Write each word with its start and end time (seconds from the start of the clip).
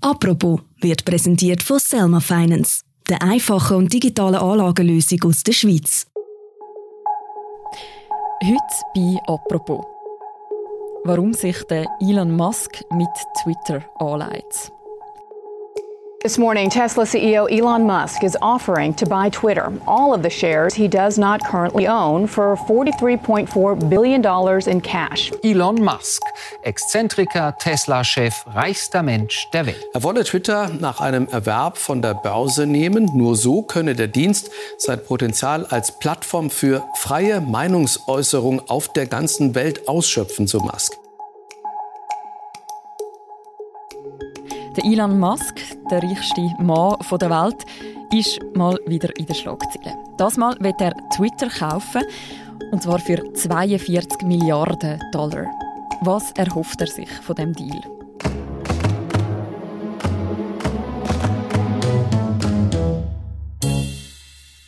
Apropos 0.00 0.60
wird 0.80 1.04
präsentiert 1.04 1.62
von 1.62 1.80
Selma 1.80 2.20
Finance, 2.20 2.82
der 3.08 3.20
einfachen 3.20 3.78
und 3.78 3.92
digitalen 3.92 4.36
Anlagenlösung 4.36 5.20
aus 5.24 5.42
der 5.42 5.52
Schweiz. 5.52 6.06
Heute 8.42 8.84
bei 8.94 9.18
Apropos. 9.26 9.84
Warum 11.04 11.34
sich 11.34 11.60
der 11.64 11.86
Elon 12.00 12.36
Musk 12.36 12.80
mit 12.92 13.08
Twitter 13.42 13.82
anlegt. 13.98 14.72
This 16.20 16.36
morning, 16.36 16.68
Tesla 16.68 17.04
CEO 17.04 17.46
Elon 17.48 17.86
Musk 17.86 18.24
is 18.24 18.36
offering 18.42 18.92
to 18.94 19.06
buy 19.06 19.30
Twitter, 19.30 19.72
all 19.86 20.12
of 20.12 20.24
the 20.24 20.28
shares 20.28 20.74
he 20.74 20.88
does 20.88 21.16
not 21.16 21.40
currently 21.44 21.86
own, 21.86 22.26
for 22.26 22.56
$43.4 22.56 23.88
billion 23.88 24.68
in 24.68 24.80
cash. 24.80 25.30
Elon 25.44 25.80
Musk, 25.80 26.20
Exzentriker, 26.64 27.54
Tesla-Chef, 27.60 28.34
reichster 28.48 29.04
Mensch 29.04 29.46
der 29.52 29.66
Welt. 29.66 29.84
Er 29.94 30.02
wolle 30.02 30.24
Twitter 30.24 30.68
nach 30.80 31.00
einem 31.00 31.28
Erwerb 31.28 31.78
von 31.78 32.02
der 32.02 32.14
Börse 32.14 32.66
nehmen. 32.66 33.08
Nur 33.14 33.36
so 33.36 33.62
könne 33.62 33.94
der 33.94 34.08
Dienst 34.08 34.50
sein 34.76 35.00
Potenzial 35.04 35.66
als 35.66 36.00
Plattform 36.00 36.50
für 36.50 36.82
freie 36.96 37.40
Meinungsäußerung 37.40 38.68
auf 38.68 38.92
der 38.92 39.06
ganzen 39.06 39.54
Welt 39.54 39.86
ausschöpfen, 39.86 40.48
so 40.48 40.58
Musk. 40.58 40.94
Der 44.78 44.84
Elon 44.84 45.18
Musk, 45.18 45.60
der 45.90 46.02
reichste 46.02 46.42
Mann 46.58 46.96
der 47.18 47.30
Welt, 47.30 47.64
ist 48.12 48.40
mal 48.54 48.78
wieder 48.86 49.14
in 49.18 49.26
den 49.26 49.34
Schlagzeilen. 49.34 49.96
Das 50.16 50.36
Mal 50.36 50.56
wird 50.60 50.80
er 50.80 50.94
Twitter 51.16 51.48
kaufen, 51.48 52.02
und 52.70 52.82
zwar 52.82 52.98
für 52.98 53.32
42 53.32 54.22
Milliarden 54.22 55.00
Dollar. 55.12 55.46
Was 56.02 56.30
erhofft 56.32 56.80
er 56.80 56.86
sich 56.86 57.10
von 57.10 57.36
dem 57.36 57.52
Deal? 57.54 57.80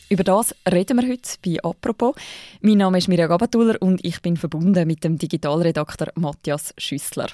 Über 0.09 0.23
das 0.25 0.53
reden 0.69 0.99
wir 0.99 1.07
heute 1.07 1.37
bei 1.45 1.57
«Apropos». 1.63 2.15
Mein 2.59 2.79
Name 2.79 2.97
ist 2.97 3.07
Mirja 3.07 3.27
Gabatuller 3.27 3.81
und 3.81 4.03
ich 4.03 4.21
bin 4.21 4.35
verbunden 4.35 4.85
mit 4.85 5.03
dem 5.05 5.17
Digitalredakteur 5.17 6.11
Matthias 6.15 6.73
Schüssler. 6.77 7.27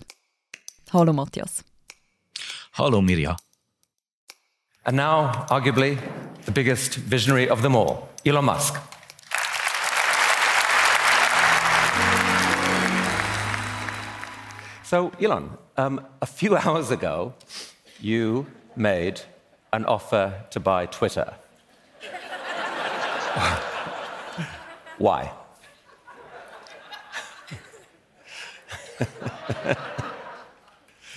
Hallo 0.94 1.12
Matthias. 1.12 1.66
Hallo 2.74 3.02
Mirja. 3.02 3.36
And 4.88 4.96
now, 4.96 5.46
arguably, 5.50 6.00
the 6.46 6.52
biggest 6.52 6.96
visionary 6.96 7.50
of 7.50 7.62
them 7.62 7.76
all, 7.76 8.08
Elon 8.26 8.46
Musk. 8.46 8.74
So, 14.86 15.12
Elon, 15.20 15.58
um, 15.76 16.08
a 16.22 16.26
few 16.26 16.56
hours 16.66 16.90
ago, 16.90 17.34
you 18.00 18.48
made 18.78 19.20
an 19.74 19.84
offer 19.84 20.46
to 20.52 20.60
buy 20.62 20.86
Twitter. 20.86 21.34
Why? 24.98 25.34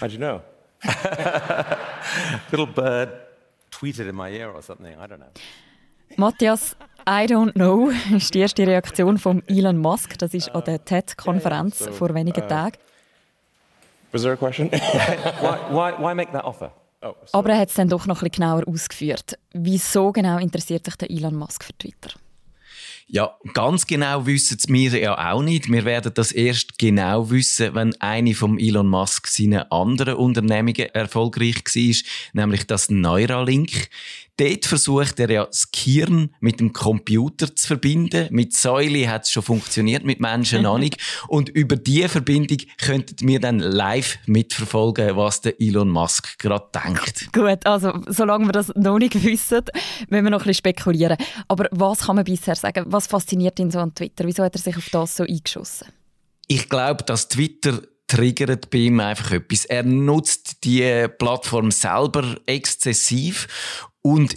How'd 0.01 0.11
you 0.11 0.19
know? 0.19 0.43
Little 2.51 2.67
bird 2.67 3.30
tweeted 3.81 4.09
in 4.09 4.15
my 4.15 4.31
ear 4.31 4.51
or 4.51 4.63
something. 4.63 4.95
I 4.99 5.07
don't 5.07 5.19
know. 5.19 5.33
Matthias, 6.17 6.77
I 7.07 7.27
don't 7.27 7.53
know, 7.55 7.91
ist 8.15 8.35
die 8.35 8.41
erste 8.41 8.67
Reaktion 8.67 9.19
von 9.19 9.43
Elon 9.49 9.79
Musk. 9.79 10.19
Das 10.19 10.35
ist 10.35 10.51
an 10.55 10.65
der 10.65 10.85
TED-Konferenz 10.85 11.79
so, 11.79 11.93
vor 11.93 12.15
wenigen 12.15 12.43
uh, 12.43 12.49
Tagen. 12.49 12.77
Was 14.13 14.23
there 14.23 14.35
a 14.35 14.37
question? 14.37 14.71
why, 15.41 15.59
why, 15.71 15.93
why 15.99 16.15
make 16.15 16.33
that 16.33 16.45
offer? 16.45 16.73
Oh, 17.03 17.15
Aber 17.33 17.51
er 17.51 17.61
hat 17.61 17.69
es 17.69 17.75
dann 17.75 17.89
doch 17.89 18.07
noch 18.07 18.21
ein 18.23 18.29
bisschen 18.29 18.45
genauer 18.45 18.69
ausgeführt. 18.69 19.39
Wieso 19.53 20.13
genau 20.13 20.37
interessiert 20.37 20.85
sich 20.85 20.97
der 20.97 21.11
Elon 21.11 21.35
Musk 21.35 21.65
für 21.65 21.73
Twitter? 21.79 22.11
Ja, 23.13 23.37
ganz 23.55 23.89
genau 23.89 24.25
wissen 24.25 24.57
es 24.57 24.69
wir 24.69 24.97
ja 24.97 25.33
auch 25.33 25.43
nicht. 25.43 25.69
Wir 25.69 25.85
werden 25.85 26.13
das 26.15 26.31
erst 26.31 26.79
genau 26.79 27.29
wissen, 27.29 27.75
wenn 27.75 28.01
eine 28.01 28.35
von 28.35 28.57
Elon 28.57 28.89
Musk 28.89 29.27
seine 29.27 29.73
anderen 29.73 30.15
Unternehmungen 30.15 30.95
erfolgreich 30.95 31.57
war, 31.57 31.95
nämlich 32.35 32.69
das 32.69 32.89
Neuralink. 32.89 33.89
Dort 34.37 34.67
versucht 34.67 35.21
er 35.21 35.31
ja 35.31 35.45
das 35.45 35.71
Gehirn 35.71 36.35
mit 36.41 36.61
dem 36.61 36.73
Computer 36.73 37.55
zu 37.55 37.67
verbinden. 37.67 38.29
Mit 38.31 38.55
Säule 38.55 39.09
hat 39.11 39.25
es 39.25 39.31
schon 39.31 39.43
funktioniert, 39.43 40.05
mit 40.05 40.21
Menschen 40.21 40.63
noch 40.63 40.79
nicht. 40.79 40.97
Und 41.29 41.49
über 41.51 41.77
diese 41.77 42.09
Verbindung 42.09 42.59
könnten 42.79 43.29
wir 43.29 43.41
dann 43.41 43.59
live 43.59 44.19
mitverfolgen, 44.27 45.17
was 45.17 45.41
der 45.43 45.61
Elon 45.61 45.91
Musk 45.91 46.39
gerade 46.39 46.67
denkt. 46.75 47.33
Gut, 47.33 47.67
also 47.67 47.93
solange 48.09 48.47
wir 48.47 48.53
das 48.53 48.73
noch 48.75 48.99
nicht 48.99 49.23
wissen, 49.23 49.63
müssen 50.09 50.25
wir 50.25 50.31
noch 50.31 50.41
ein 50.41 50.47
bisschen 50.47 50.55
spekulieren. 50.55 51.17
Aber 51.49 51.69
was 51.71 52.01
kann 52.01 52.17
man 52.17 52.25
bisher 52.25 52.55
sagen? 52.55 52.85
Was 52.89 53.07
fasziniert 53.07 53.59
ihn 53.59 53.71
so 53.71 53.79
an 53.79 53.95
Twitter? 53.95 54.25
Wieso 54.27 54.43
hat 54.43 54.55
er 54.55 54.61
sich 54.61 54.77
auf 54.77 54.89
das 54.91 55.17
so 55.17 55.25
eingeschossen? 55.25 55.89
Ich 56.47 56.69
glaube, 56.69 57.05
dass 57.05 57.29
Twitter 57.29 57.83
triggert 58.11 58.71
bei 58.71 58.79
ihm 58.79 58.99
einfach 58.99 59.31
etwas. 59.31 59.65
Er 59.67 59.85
nutzt 59.85 60.65
die 60.65 61.07
Plattform 61.19 61.71
selber 61.71 62.37
exzessiv 62.47 63.47
und 64.03 64.37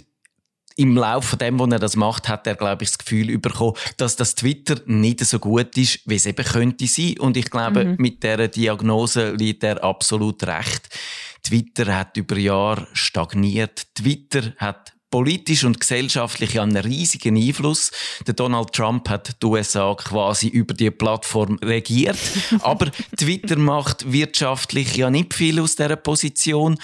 im 0.76 0.96
Laufe 0.96 1.28
von 1.28 1.38
dem, 1.38 1.58
wo 1.58 1.66
er 1.66 1.78
das 1.78 1.96
macht, 1.96 2.28
hat 2.28 2.46
er, 2.46 2.56
glaube 2.56 2.82
ich, 2.82 2.90
das 2.90 2.98
Gefühl 2.98 3.38
bekommen, 3.38 3.74
dass 3.96 4.16
das 4.16 4.34
Twitter 4.34 4.80
nicht 4.86 5.20
so 5.24 5.38
gut 5.38 5.76
ist, 5.76 6.00
wie 6.06 6.16
es 6.16 6.26
eben 6.26 6.44
könnte 6.44 6.86
sein. 6.86 7.18
Und 7.18 7.36
ich 7.36 7.50
glaube, 7.50 7.84
mhm. 7.84 7.96
mit 7.98 8.22
der 8.22 8.48
Diagnose 8.48 9.30
liegt 9.32 9.62
er 9.62 9.84
absolut 9.84 10.44
recht. 10.44 10.88
Twitter 11.44 11.96
hat 11.96 12.16
über 12.16 12.36
Jahre 12.36 12.88
stagniert. 12.92 13.86
Twitter 13.94 14.52
hat 14.56 14.94
politisch 15.10 15.62
und 15.62 15.78
gesellschaftlich 15.78 16.58
einen 16.58 16.76
riesigen 16.76 17.36
Einfluss. 17.36 17.92
Der 18.26 18.34
Donald 18.34 18.72
Trump 18.72 19.08
hat 19.08 19.40
die 19.40 19.46
USA 19.46 19.94
quasi 19.94 20.48
über 20.48 20.74
die 20.74 20.90
Plattform 20.90 21.56
regiert. 21.62 22.18
Aber 22.62 22.90
Twitter 23.16 23.56
macht 23.56 24.10
wirtschaftlich 24.10 24.96
ja 24.96 25.10
nicht 25.10 25.32
viel 25.32 25.60
aus 25.60 25.76
dieser 25.76 25.94
Position. 25.94 26.78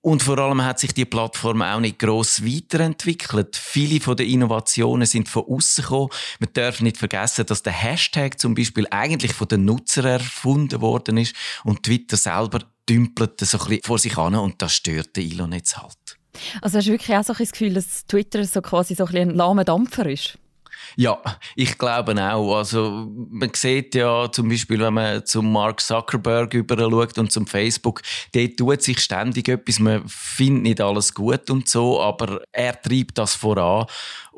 Und 0.00 0.22
vor 0.22 0.38
allem 0.38 0.64
hat 0.64 0.78
sich 0.78 0.94
die 0.94 1.04
Plattform 1.04 1.60
auch 1.60 1.80
nicht 1.80 1.98
gross 1.98 2.44
weiterentwickelt. 2.44 3.56
Viele 3.56 4.00
von 4.00 4.16
den 4.16 4.28
Innovationen 4.28 5.06
sind 5.06 5.28
von 5.28 5.44
außen 5.44 5.82
gekommen. 5.82 6.10
Man 6.38 6.52
darf 6.52 6.80
nicht 6.80 6.96
vergessen, 6.96 7.46
dass 7.46 7.64
der 7.64 7.72
Hashtag 7.72 8.38
zum 8.38 8.54
Beispiel 8.54 8.86
eigentlich 8.90 9.32
von 9.32 9.48
den 9.48 9.64
Nutzern 9.64 10.06
erfunden 10.06 10.80
worden 10.80 11.16
ist 11.16 11.34
und 11.64 11.82
Twitter 11.82 12.16
selber 12.16 12.60
dümpelt 12.88 13.40
so 13.40 13.58
ein 13.58 13.64
bisschen 13.66 13.82
vor 13.84 13.98
sich 13.98 14.16
an 14.16 14.34
und 14.36 14.62
das 14.62 14.74
stört 14.74 15.16
den 15.16 15.30
Elon 15.30 15.52
jetzt 15.52 15.76
halt. 15.76 16.18
Also 16.62 16.78
hast 16.78 16.86
du 16.86 16.92
wirklich 16.92 17.16
auch 17.16 17.24
so 17.24 17.32
ein 17.32 17.44
Gefühl, 17.44 17.74
dass 17.74 18.06
Twitter 18.06 18.44
so 18.44 18.62
quasi 18.62 18.94
so 18.94 19.04
ein, 19.04 19.16
ein 19.16 19.30
lahmer 19.30 19.64
Dampfer 19.64 20.06
ist? 20.06 20.38
Ja, 20.96 21.20
ich 21.54 21.78
glaube 21.78 22.14
auch. 22.20 22.56
Also, 22.56 23.08
man 23.30 23.50
sieht 23.54 23.94
ja 23.94 24.30
zum 24.30 24.48
Beispiel, 24.48 24.80
wenn 24.80 24.94
man 24.94 25.24
zum 25.26 25.52
Mark 25.52 25.80
Zuckerberg 25.80 26.54
schaut 26.54 27.18
und 27.18 27.32
zum 27.32 27.46
Facebook, 27.46 28.02
dort 28.34 28.56
tut 28.56 28.82
sich 28.82 29.00
ständig 29.00 29.48
etwas. 29.48 29.78
Man 29.78 30.02
findet 30.08 30.62
nicht 30.62 30.80
alles 30.80 31.14
gut 31.14 31.50
und 31.50 31.68
so, 31.68 32.00
aber 32.00 32.42
er 32.52 32.80
treibt 32.80 33.18
das 33.18 33.34
voran. 33.34 33.86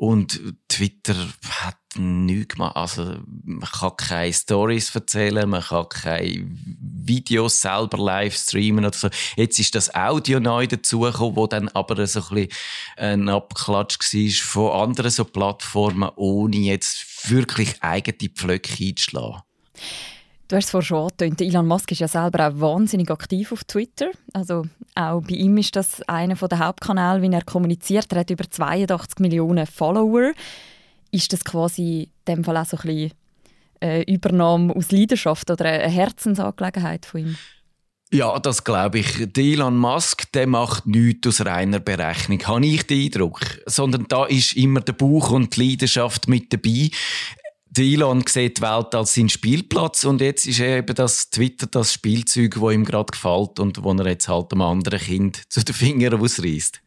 Und 0.01 0.41
Twitter 0.67 1.13
hat 1.59 1.77
nichts 1.95 2.55
gemacht. 2.55 2.75
Also, 2.75 3.19
man 3.43 3.69
kann 3.69 3.95
keine 3.97 4.33
Stories 4.33 4.95
erzählen, 4.95 5.47
man 5.47 5.61
kann 5.61 5.89
keine 5.89 6.43
Videos 6.43 7.61
selber 7.61 7.99
live 7.99 8.35
streamen 8.35 8.83
oder 8.83 8.97
so. 8.97 9.09
Jetzt 9.35 9.59
ist 9.59 9.75
das 9.75 9.93
Audio 9.93 10.39
neu 10.39 10.65
dazugekommen, 10.65 11.35
wo 11.35 11.45
dann 11.45 11.69
aber 11.69 12.07
so 12.07 12.19
ein 12.19 12.29
bisschen 12.29 12.49
ein 12.97 13.29
Abklatsch 13.29 13.99
war 13.99 14.31
von 14.31 14.89
anderen 14.89 15.11
so 15.11 15.23
Plattformen, 15.23 16.09
ohne 16.15 16.57
jetzt 16.57 17.29
wirklich 17.29 17.83
eigene 17.83 18.31
Pflöcke 18.33 18.83
einzuschlagen. 18.83 19.43
Du 20.51 20.57
hast 20.57 20.65
es 20.65 20.71
vorhin 20.71 20.85
schon 20.85 21.03
angetönt. 21.03 21.39
Elon 21.39 21.65
Musk 21.65 21.93
ist 21.93 21.99
ja 21.99 22.09
selber 22.09 22.49
auch 22.49 22.59
wahnsinnig 22.59 23.09
aktiv 23.09 23.53
auf 23.53 23.63
Twitter. 23.63 24.11
Also 24.33 24.65
auch 24.95 25.21
bei 25.21 25.35
ihm 25.35 25.55
ist 25.55 25.77
das 25.77 26.01
einer 26.09 26.35
der 26.35 26.59
Hauptkanäle, 26.59 27.21
wie 27.21 27.33
er 27.33 27.45
kommuniziert. 27.45 28.11
Er 28.11 28.19
hat 28.19 28.31
über 28.31 28.43
82 28.43 29.19
Millionen 29.19 29.65
Follower. 29.65 30.33
Ist 31.09 31.31
das 31.31 31.45
quasi 31.45 32.09
in 32.27 32.35
dem 32.35 32.43
Fall 32.43 32.57
auch 32.57 32.65
so 32.65 32.75
ein 32.75 32.81
bisschen 32.85 33.11
eine 33.79 34.05
äh, 34.05 34.13
Übernahme 34.13 34.75
aus 34.75 34.91
Leidenschaft 34.91 35.49
oder 35.49 35.63
eine 35.63 35.87
Herzensangelegenheit 35.87 37.05
von 37.05 37.21
ihm? 37.21 37.37
Ja, 38.11 38.37
das 38.37 38.65
glaube 38.65 38.99
ich. 38.99 39.29
Elon 39.37 39.77
Musk, 39.77 40.33
der 40.33 40.47
macht 40.47 40.85
nichts 40.85 41.29
aus 41.29 41.45
reiner 41.45 41.79
Berechnung, 41.79 42.45
habe 42.45 42.65
ich 42.65 42.85
den 42.85 43.05
Eindruck. 43.05 43.39
Sondern 43.67 44.05
da 44.09 44.25
ist 44.25 44.57
immer 44.57 44.81
der 44.81 44.91
Bauch 44.91 45.31
und 45.31 45.55
die 45.55 45.69
Leidenschaft 45.69 46.27
mit 46.27 46.51
dabei. 46.51 46.89
Der 47.73 47.85
Elon 47.85 48.23
sieht 48.27 48.57
die 48.57 48.61
Welt 48.63 48.93
als 48.93 49.13
seinen 49.13 49.29
Spielplatz 49.29 50.03
und 50.03 50.19
jetzt 50.19 50.45
ist 50.45 50.59
eben 50.59 50.93
das 50.93 51.29
Twitter 51.29 51.67
das 51.67 51.93
Spielzeug, 51.93 52.59
wo 52.59 52.69
ihm 52.69 52.83
gerade 52.83 53.11
gefällt 53.11 53.59
und 53.59 53.81
wo 53.81 53.93
er 53.93 54.07
jetzt 54.07 54.27
halt 54.27 54.51
einem 54.51 54.61
anderen 54.61 54.99
Kind 54.99 55.41
zu 55.49 55.63
den 55.63 55.73
Fingern 55.73 56.19
ausreißt. 56.19 56.81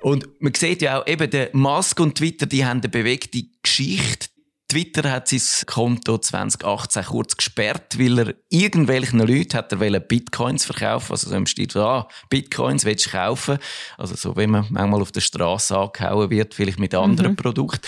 Und 0.00 0.28
man 0.40 0.54
sieht 0.54 0.80
ja 0.80 1.00
auch 1.00 1.06
eben, 1.06 1.28
der 1.28 1.50
Musk 1.52 2.00
und 2.00 2.16
Twitter, 2.16 2.46
die 2.46 2.64
haben 2.64 2.80
eine 2.80 2.88
bewegte 2.88 3.44
Geschichte. 3.62 4.28
Twitter 4.68 5.10
hat 5.12 5.28
sein 5.28 5.40
Konto 5.66 6.18
2018 6.18 7.04
kurz 7.04 7.36
gesperrt, 7.36 7.98
weil 8.00 8.18
er 8.18 8.34
irgendwelchen 8.48 9.20
Leuten 9.20 9.56
hat 9.56 9.72
er 9.72 10.00
Bitcoins 10.00 10.64
verkaufen, 10.64 11.12
also 11.12 11.30
so 11.30 11.36
im 11.36 11.46
Stil, 11.46 11.68
ah, 11.76 12.08
Bitcoins 12.30 12.84
willst 12.84 13.06
du 13.06 13.10
kaufen, 13.10 13.58
also 13.96 14.16
so 14.16 14.36
wie 14.36 14.48
man 14.48 14.66
manchmal 14.70 15.02
auf 15.02 15.12
der 15.12 15.20
Straße 15.20 15.78
angehauen 15.78 16.30
wird, 16.30 16.54
vielleicht 16.54 16.80
mit 16.80 16.94
anderen 16.96 17.32
mhm. 17.32 17.36
Produkten. 17.36 17.86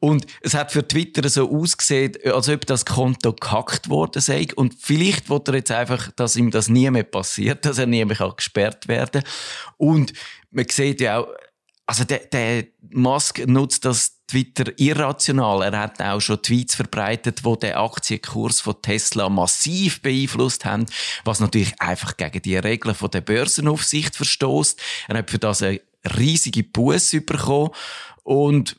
Und 0.00 0.26
es 0.42 0.52
hat 0.52 0.70
für 0.70 0.86
Twitter 0.86 1.26
so 1.30 1.50
ausgesehen, 1.50 2.12
als 2.24 2.50
ob 2.50 2.66
das 2.66 2.84
Konto 2.84 3.32
gehackt 3.32 3.88
worden 3.88 4.20
sei 4.20 4.48
und 4.54 4.74
vielleicht 4.78 5.30
wollte 5.30 5.52
er 5.52 5.56
jetzt 5.56 5.70
einfach, 5.70 6.12
dass 6.12 6.36
ihm 6.36 6.50
das 6.50 6.68
nie 6.68 6.90
mehr 6.90 7.04
passiert, 7.04 7.64
dass 7.64 7.78
er 7.78 7.86
nie 7.86 8.04
mehr 8.04 8.34
gesperrt 8.36 8.86
werden 8.86 9.22
kann. 9.22 9.32
Und 9.78 10.12
man 10.50 10.66
sieht 10.68 11.00
ja 11.00 11.20
auch, 11.20 11.28
also 11.86 12.04
der, 12.04 12.18
der 12.18 12.66
Musk 12.90 13.46
nutzt 13.46 13.86
das 13.86 14.17
Twitter 14.28 14.72
irrational. 14.78 15.62
Er 15.62 15.80
hat 15.80 16.00
auch 16.00 16.20
schon 16.20 16.42
Tweets 16.42 16.74
verbreitet, 16.74 17.44
wo 17.44 17.56
den 17.56 17.74
Aktienkurs 17.74 18.60
von 18.60 18.80
Tesla 18.80 19.28
massiv 19.28 20.02
beeinflusst 20.02 20.64
haben, 20.64 20.86
was 21.24 21.40
natürlich 21.40 21.80
einfach 21.80 22.16
gegen 22.16 22.42
die 22.42 22.56
Regeln 22.56 22.94
von 22.94 23.10
der 23.10 23.22
Börsenaufsicht 23.22 24.14
verstoßt. 24.14 24.80
Er 25.08 25.18
hat 25.18 25.30
für 25.30 25.38
das 25.38 25.62
eine 25.62 25.80
riesige 26.16 26.62
Buße 26.62 27.22
bekommen 27.22 27.70
und 28.22 28.76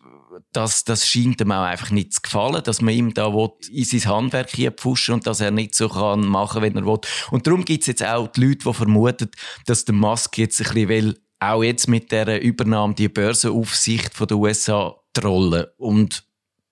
das, 0.52 0.84
das 0.84 1.08
scheint 1.08 1.42
ihm 1.42 1.52
auch 1.52 1.64
einfach 1.64 1.92
nicht 1.92 2.14
zu 2.14 2.22
gefallen, 2.22 2.64
dass 2.64 2.82
man 2.82 2.94
ihm 2.94 3.14
da 3.14 3.34
will, 3.34 3.52
in 3.72 3.84
sein 3.84 4.06
Handwerk 4.06 4.50
hier 4.52 4.72
pfuschen 4.72 5.16
und 5.16 5.28
dass 5.28 5.42
er 5.42 5.52
nicht 5.52 5.76
so 5.76 5.90
kann 5.90 6.22
machen, 6.22 6.62
wenn 6.62 6.76
er 6.76 6.86
will. 6.86 7.00
Und 7.32 7.46
darum 7.46 7.66
gibt 7.66 7.82
es 7.82 7.88
jetzt 7.88 8.04
auch 8.04 8.28
die 8.28 8.46
Leute, 8.46 8.66
die 8.66 8.74
vermuten, 8.74 9.30
dass 9.66 9.86
der 9.86 9.96
Musk 9.96 10.38
jetzt 10.38 10.60
ein 10.62 10.74
bisschen 10.74 10.90
will, 10.90 11.20
auch 11.40 11.64
jetzt 11.64 11.88
mit 11.88 12.12
der 12.12 12.42
Übernahme 12.42 12.96
die 12.96 13.10
Börsenaufsicht 13.10 14.14
von 14.14 14.28
den 14.28 14.38
USA 14.38 14.99
trollen. 15.14 15.66
Und 15.78 16.24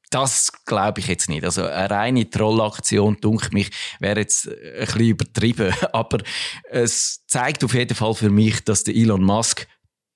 das 0.09 0.51
glaube 0.65 1.01
ich 1.01 1.07
jetzt 1.07 1.29
nicht. 1.29 1.43
Also 1.43 1.65
eine 1.65 1.89
reine 1.89 2.29
Trollaktion, 2.29 3.17
dunkel 3.19 3.49
mich, 3.51 3.71
wäre 3.99 4.19
jetzt 4.19 4.47
ein 4.47 4.85
bisschen 4.85 5.01
übertrieben. 5.01 5.73
Aber 5.91 6.19
es 6.69 7.25
zeigt 7.27 7.63
auf 7.63 7.73
jeden 7.73 7.95
Fall 7.95 8.13
für 8.13 8.29
mich, 8.29 8.63
dass 8.63 8.83
der 8.83 8.95
Elon 8.95 9.23
Musk 9.23 9.67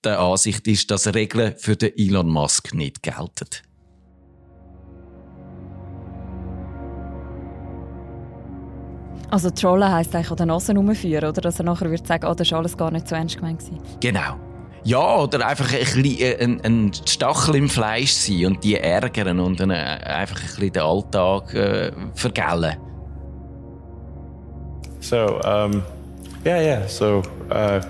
der 0.03 0.19
Ansicht 0.19 0.67
ist, 0.67 0.89
dass 0.89 1.13
Regeln 1.13 1.55
für 1.57 1.75
den 1.75 1.91
Elon 1.95 2.29
Musk 2.29 2.73
nicht 2.73 3.03
gelten. 3.03 3.49
Also 9.29 9.49
Trollen 9.49 9.89
heisst 9.89 10.13
eigentlich 10.13 10.31
an 10.31 10.37
der 10.37 10.45
Nase 10.47 10.73
rumführen, 10.73 11.29
oder? 11.29 11.41
Dass 11.41 11.59
er 11.59 11.63
nachher 11.63 11.89
würde 11.89 12.05
sagen, 12.05 12.27
oh, 12.27 12.33
das 12.33 12.51
war 12.51 12.59
alles 12.59 12.75
gar 12.75 12.91
nicht 12.91 13.07
so 13.07 13.15
ernst 13.15 13.37
gemeint. 13.37 13.63
Genau. 14.01 14.50
Ja, 14.83 15.17
oder 15.17 15.45
einfach 15.45 15.71
ein, 15.71 15.79
bisschen, 15.79 16.19
äh, 16.19 16.43
ein, 16.43 16.61
ein 16.63 16.91
Stachel 17.05 17.55
im 17.55 17.69
Fleisch 17.69 18.13
sein 18.13 18.45
und 18.47 18.63
die 18.63 18.77
ärgern 18.77 19.39
und 19.39 19.59
dann 19.59 19.69
äh, 19.69 19.75
einfach 19.75 20.37
ein 20.37 20.47
bisschen 20.47 20.73
den 20.73 20.81
Alltag 20.81 21.53
äh, 21.53 21.91
vergällen. 22.15 22.77
So, 24.99 25.39
um, 25.43 25.83
yeah, 26.45 26.61
yeah. 26.61 26.87
So, 26.87 27.23
uh, 27.51 27.81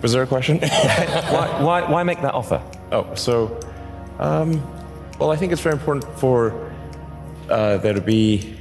was 0.00 0.12
there 0.12 0.22
a 0.22 0.26
question? 0.26 0.58
why, 1.30 1.62
why, 1.62 1.82
why 1.82 2.02
make 2.04 2.20
that 2.22 2.34
offer? 2.34 2.60
Oh, 2.92 3.06
so, 3.14 3.58
um, 4.18 4.62
well, 5.18 5.30
I 5.32 5.36
think 5.36 5.52
it's 5.52 5.62
very 5.62 5.74
important 5.74 6.04
for 6.18 6.52
uh, 7.48 7.78
there 7.78 7.94
to 7.94 8.00
be 8.00 8.56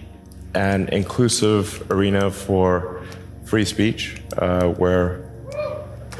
an 0.55 0.87
inclusive 0.89 1.85
arena 1.91 2.31
for 2.31 3.01
free 3.45 3.65
speech 3.65 4.21
uh, 4.37 4.67
where 4.67 5.28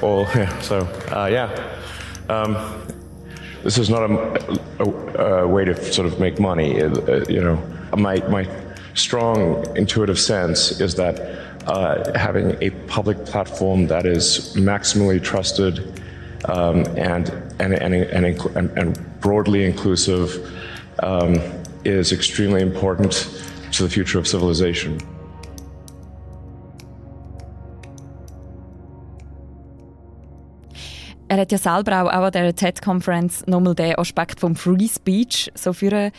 all, 0.01 0.23
yeah, 0.35 0.59
so, 0.61 0.79
uh, 1.11 1.29
yeah. 1.31 1.75
Um, 2.29 2.55
this 3.63 3.77
is 3.77 3.89
not 3.89 4.09
a, 4.09 4.59
a, 4.79 5.43
a, 5.43 5.47
way 5.47 5.65
to 5.65 5.75
sort 5.91 6.07
of 6.07 6.19
make 6.19 6.39
money. 6.39 6.81
Uh, 6.81 7.25
you 7.27 7.41
know, 7.41 7.61
my, 7.97 8.17
my 8.29 8.47
strong 8.93 9.65
intuitive 9.75 10.19
sense 10.19 10.79
is 10.79 10.95
that 10.95 11.19
uh, 11.67 12.17
having 12.17 12.57
a 12.61 12.69
public 12.87 13.25
platform 13.25 13.87
that 13.87 14.05
is 14.05 14.53
maximally 14.55 15.21
trusted 15.21 16.01
um, 16.45 16.85
and, 16.97 17.29
and, 17.59 17.73
and, 17.73 17.93
and, 17.93 18.77
and, 18.77 19.19
broadly 19.19 19.65
inclusive 19.65 20.49
um, 21.03 21.35
is 21.83 22.13
extremely 22.13 22.61
important 22.61 23.29
to 23.73 23.83
the 23.83 23.89
future 23.89 24.17
of 24.17 24.25
civilization. 24.25 24.97
Er 31.29 31.37
hat 31.37 31.51
ja 31.51 31.59
selber 31.59 32.01
auch, 32.01 32.07
auch 32.07 32.25
an 32.25 32.31
der 32.31 32.55
TED-Conference 32.55 33.45
nochmal 33.45 33.75
den 33.75 33.95
Aspekt 33.99 34.39
vom 34.39 34.55
Free 34.55 34.87
Speech 34.87 35.51
so 35.53 35.73
für 35.73 36.11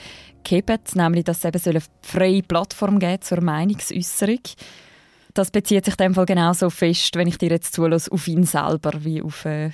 gehebt, 0.44 0.94
nämlich, 0.94 1.24
dass 1.24 1.38
es 1.38 1.44
eben 1.44 1.60
eine 1.64 1.82
freie 2.00 2.42
Plattform 2.44 3.00
gibt 3.00 3.24
zur 3.24 3.42
Meinungsäußerung. 3.42 4.38
Das 5.34 5.50
bezieht 5.50 5.84
sich 5.84 5.94
in 5.98 6.04
dem 6.04 6.14
Fall 6.14 6.26
genauso 6.26 6.70
fest, 6.70 7.16
wenn 7.16 7.26
ich 7.26 7.38
dir 7.38 7.50
jetzt 7.50 7.74
zulasse, 7.74 8.10
auf 8.12 8.28
ihn 8.28 8.44
selber 8.44 8.92
wie 9.04 9.20
auf 9.20 9.44
eine 9.46 9.72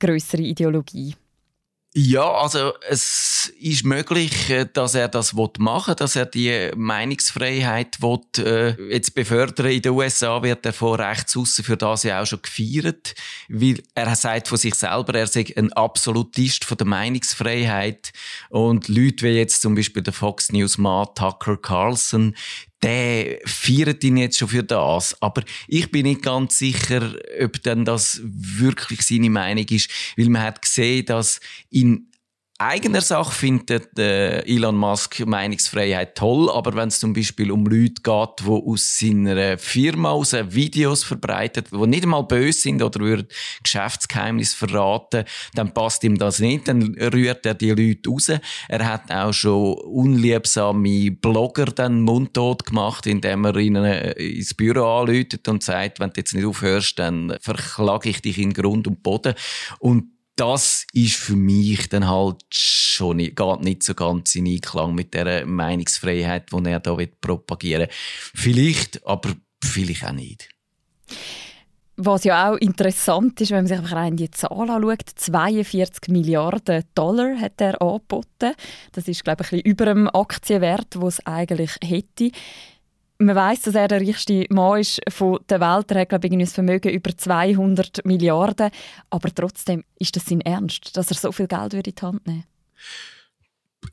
größere 0.00 0.42
Ideologie. 0.42 1.14
Ja, 1.98 2.30
also 2.30 2.74
es 2.86 3.50
ist 3.58 3.86
möglich, 3.86 4.50
äh, 4.50 4.66
dass 4.70 4.94
er 4.94 5.08
das 5.08 5.32
machen 5.32 5.88
will, 5.88 5.94
dass 5.94 6.14
er 6.14 6.26
die 6.26 6.70
Meinungsfreiheit 6.76 8.02
will, 8.02 8.20
äh, 8.36 8.92
jetzt 8.92 9.14
befördern. 9.14 9.70
In 9.70 9.80
den 9.80 9.92
USA 9.92 10.42
wird 10.42 10.66
er 10.66 10.74
von 10.74 11.00
rechts 11.00 11.38
aussen 11.38 11.64
für 11.64 11.78
das 11.78 12.02
ja 12.02 12.20
auch 12.20 12.26
schon 12.26 12.42
gefeiert, 12.42 13.14
weil 13.48 13.82
er 13.94 14.14
sagt 14.14 14.48
von 14.48 14.58
sich 14.58 14.74
selber, 14.74 15.14
er 15.14 15.26
sei 15.26 15.46
ein 15.56 15.72
Absolutist 15.72 16.66
von 16.66 16.76
der 16.76 16.86
Meinungsfreiheit 16.86 18.12
und 18.50 18.88
Leute 18.88 19.24
wie 19.24 19.30
jetzt 19.30 19.62
zum 19.62 19.74
Beispiel 19.74 20.02
der 20.02 20.12
Fox 20.12 20.52
News 20.52 20.76
Mann 20.76 21.08
Tucker 21.14 21.56
Carlson, 21.56 22.36
der 22.82 23.38
feiert 23.44 24.04
ihn 24.04 24.16
jetzt 24.18 24.38
schon 24.38 24.48
für 24.48 24.62
das. 24.62 25.20
Aber 25.22 25.42
ich 25.66 25.90
bin 25.90 26.04
nicht 26.04 26.22
ganz 26.22 26.58
sicher, 26.58 27.14
ob 27.42 27.62
denn 27.62 27.84
das 27.84 28.20
wirklich 28.22 29.02
seine 29.02 29.30
Meinung 29.30 29.66
ist, 29.68 29.90
weil 30.16 30.28
man 30.28 30.42
hat 30.42 30.62
gesehen, 30.62 31.06
dass 31.06 31.40
in 31.70 32.10
eigener 32.58 33.02
Sache 33.02 33.32
findet 33.32 33.98
äh, 33.98 34.40
Elon 34.46 34.76
Musk 34.76 35.26
Meinungsfreiheit 35.26 36.16
toll, 36.16 36.50
aber 36.50 36.74
wenn 36.74 36.88
es 36.88 36.98
zum 36.98 37.12
Beispiel 37.12 37.50
um 37.50 37.66
Leute 37.66 38.00
geht, 38.02 38.40
die 38.40 38.50
aus 38.50 38.98
seiner 38.98 39.58
Firma 39.58 40.10
aus 40.10 40.32
Videos 40.32 41.04
verbreitet, 41.04 41.68
die 41.70 41.86
nicht 41.86 42.04
einmal 42.04 42.24
böse 42.24 42.60
sind 42.60 42.82
oder 42.82 43.00
würden 43.00 43.28
Geschäftsgeheimnis 43.62 44.54
verraten, 44.54 45.24
dann 45.54 45.74
passt 45.74 46.02
ihm 46.04 46.16
das 46.16 46.38
nicht, 46.38 46.68
dann 46.68 46.94
rührt 46.94 47.44
er 47.44 47.54
die 47.54 47.70
Leute 47.70 48.08
raus. 48.08 48.30
Er 48.68 48.88
hat 48.88 49.10
auch 49.10 49.32
schon 49.32 49.74
unliebsame 49.74 51.10
Blogger 51.10 51.66
dann 51.66 52.00
mundtot 52.00 52.64
gemacht, 52.64 53.06
indem 53.06 53.44
er 53.44 53.56
ihnen 53.56 53.84
äh, 53.84 54.12
ins 54.12 54.54
Büro 54.54 55.00
anläutet 55.00 55.46
und 55.48 55.62
sagt, 55.62 56.00
wenn 56.00 56.10
du 56.10 56.20
jetzt 56.20 56.34
nicht 56.34 56.46
aufhörst, 56.46 56.98
dann 56.98 57.36
verklage 57.40 58.08
ich 58.08 58.22
dich 58.22 58.38
in 58.38 58.54
Grund 58.54 58.86
und 58.86 59.02
Boden. 59.02 59.34
Und 59.78 60.15
das 60.36 60.86
ist 60.92 61.16
für 61.16 61.34
mich 61.34 61.88
dann 61.88 62.08
halt 62.08 62.42
schon 62.52 63.16
nicht, 63.16 63.36
geht 63.36 63.60
nicht 63.62 63.82
so 63.82 63.94
ganz 63.94 64.34
in 64.34 64.46
Einklang 64.46 64.94
mit 64.94 65.14
der 65.14 65.46
Meinungsfreiheit, 65.46 66.52
die 66.52 66.70
er 66.70 66.80
da 66.80 66.96
propagieren 67.20 67.82
will. 67.82 67.90
Vielleicht, 68.34 69.04
aber 69.06 69.32
vielleicht 69.64 70.04
auch 70.04 70.12
nicht. 70.12 70.48
Was 71.98 72.24
ja 72.24 72.50
auch 72.50 72.56
interessant 72.56 73.40
ist, 73.40 73.50
wenn 73.50 73.58
man 73.58 73.66
sich 73.68 73.78
einfach 73.78 73.96
rein 73.96 74.18
die 74.18 74.30
Zahl 74.30 74.68
anschaut, 74.68 75.08
42 75.14 76.08
Milliarden 76.08 76.84
Dollar 76.94 77.40
hat 77.40 77.58
er 77.58 77.80
angeboten. 77.80 78.52
Das 78.92 79.08
ist, 79.08 79.24
glaube 79.24 79.42
ich, 79.42 79.52
ein 79.52 79.62
bisschen 79.62 79.72
über 79.72 79.86
dem 79.86 80.08
Aktienwert, 80.10 80.94
den 80.94 81.02
es 81.02 81.24
eigentlich 81.24 81.70
hätte 81.82 82.32
man 83.18 83.36
weiß, 83.36 83.62
dass 83.62 83.74
er 83.74 83.88
der 83.88 84.00
reichste 84.00 84.46
Mann 84.50 84.80
ist 84.80 85.00
von 85.08 85.38
der 85.48 85.60
Welt. 85.60 85.90
Er 85.90 86.00
hat, 86.00 86.08
glaube 86.10 86.26
ich, 86.26 86.32
ein 86.32 86.46
Vermögen 86.46 86.92
über 86.92 87.16
200 87.16 88.04
Milliarden. 88.04 88.70
Aber 89.10 89.34
trotzdem 89.34 89.84
ist 89.98 90.16
das 90.16 90.26
sein 90.26 90.40
Ernst, 90.42 90.96
dass 90.96 91.10
er 91.10 91.16
so 91.16 91.32
viel 91.32 91.46
Geld 91.46 91.74
in 91.74 91.82
die 91.82 91.94
Hand 92.00 92.26
nehmen 92.26 92.44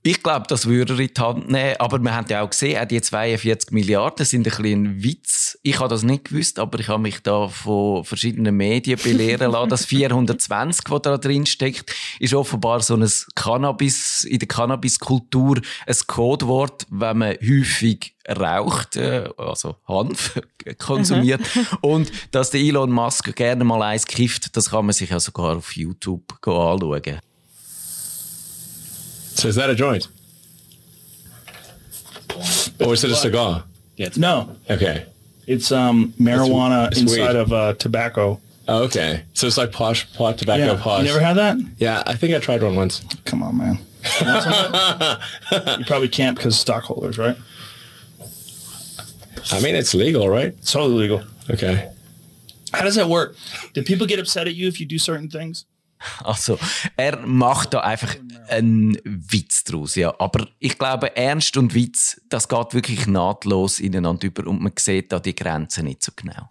ich 0.05 0.21
glaube, 0.21 0.45
das 0.49 0.65
würde 0.65 0.95
er 0.95 0.99
in 0.99 1.13
die 1.15 1.21
Hand 1.21 1.49
nehmen. 1.49 1.75
Aber 1.79 1.97
wir 1.97 2.13
haben 2.13 2.27
ja 2.29 2.41
auch 2.41 2.49
gesehen, 2.49 2.85
die 2.89 3.01
42 3.01 3.71
Milliarden 3.71 4.25
sind 4.25 4.41
ein 4.41 4.43
bisschen 4.43 4.83
ein 4.83 5.03
Witz. 5.03 5.57
Ich 5.63 5.79
habe 5.79 5.87
das 5.87 6.03
nicht 6.03 6.25
gewusst, 6.25 6.59
aber 6.59 6.77
ich 6.79 6.89
habe 6.89 7.01
mich 7.01 7.23
da 7.23 7.47
von 7.47 8.03
verschiedenen 8.03 8.57
Medien 8.57 8.99
belehren 9.01 9.51
lassen. 9.51 9.69
Das 9.69 9.85
420, 9.85 10.85
was 10.89 11.01
da 11.03 11.17
drin 11.17 11.45
steckt, 11.45 11.95
ist 12.19 12.33
offenbar 12.33 12.81
so 12.81 12.95
ein 12.95 13.09
Cannabis, 13.35 14.25
in 14.25 14.39
der 14.39 14.47
Cannabiskultur 14.49 15.61
ein 15.87 15.95
Codewort, 16.05 16.85
wenn 16.89 17.19
man 17.19 17.37
häufig 17.41 18.13
raucht, 18.27 18.97
äh, 18.97 19.29
also 19.37 19.77
Hanf 19.87 20.41
konsumiert. 20.79 21.41
Und 21.79 22.11
dass 22.31 22.49
der 22.49 22.59
Elon 22.59 22.91
Musk 22.91 23.33
gerne 23.35 23.63
mal 23.63 23.81
eins 23.81 24.05
kifft, 24.05 24.57
das 24.57 24.71
kann 24.71 24.85
man 24.85 24.93
sich 24.93 25.11
ja 25.11 25.21
sogar 25.21 25.55
auf 25.55 25.77
YouTube 25.77 26.33
anschauen. 26.45 27.21
So 29.35 29.47
is 29.47 29.55
that 29.55 29.69
a 29.69 29.75
joint? 29.75 30.07
Or 32.79 32.93
is 32.93 33.03
it 33.03 33.11
a 33.11 33.15
cigar? 33.15 33.63
Yeah, 33.97 34.09
no. 34.17 34.55
Okay. 34.69 35.05
It's 35.47 35.71
um, 35.71 36.13
marijuana 36.19 36.87
it's, 36.87 37.01
it's 37.01 37.11
inside 37.11 37.33
weed. 37.33 37.39
of 37.39 37.53
uh, 37.53 37.73
tobacco. 37.73 38.39
Oh, 38.67 38.83
okay. 38.83 39.23
So 39.33 39.47
it's 39.47 39.57
like 39.57 39.71
pot, 39.71 40.05
pot 40.15 40.37
tobacco 40.37 40.73
yeah. 40.73 40.81
posh. 40.81 40.99
You 40.99 41.07
never 41.07 41.19
had 41.19 41.33
that? 41.33 41.57
Yeah, 41.77 42.03
I 42.07 42.15
think 42.15 42.33
I 42.33 42.39
tried 42.39 42.63
one 42.63 42.75
once. 42.75 43.03
Come 43.25 43.43
on, 43.43 43.57
man. 43.57 43.79
you 45.79 45.85
probably 45.85 46.07
can't 46.07 46.35
because 46.35 46.57
stockholders, 46.57 47.17
right? 47.17 47.37
I 49.51 49.59
mean, 49.59 49.75
it's 49.75 49.93
legal, 49.93 50.29
right? 50.29 50.47
It's 50.47 50.71
totally 50.71 50.95
legal. 50.95 51.23
Okay. 51.49 51.89
How 52.73 52.83
does 52.83 52.95
that 52.95 53.07
work? 53.07 53.35
Do 53.73 53.83
people 53.83 54.07
get 54.07 54.19
upset 54.19 54.47
at 54.47 54.55
you 54.55 54.67
if 54.67 54.79
you 54.79 54.85
do 54.85 54.97
certain 54.97 55.29
things? 55.29 55.65
Also, 56.23 56.57
er 56.95 57.25
macht 57.25 57.73
da 57.73 57.81
einfach 57.81 58.15
einen 58.49 58.97
Witz 59.03 59.63
draus, 59.63 59.95
ja. 59.95 60.13
Aber 60.19 60.47
ich 60.59 60.77
glaube, 60.77 61.15
Ernst 61.15 61.57
und 61.57 61.73
Witz, 61.73 62.21
das 62.29 62.47
geht 62.47 62.73
wirklich 62.73 63.07
nahtlos 63.07 63.79
ineinander 63.79 64.27
über 64.27 64.47
und 64.47 64.61
man 64.61 64.73
sieht 64.77 65.11
da 65.11 65.19
die 65.19 65.35
Grenzen 65.35 65.85
nicht 65.85 66.03
so 66.03 66.11
genau. 66.15 66.49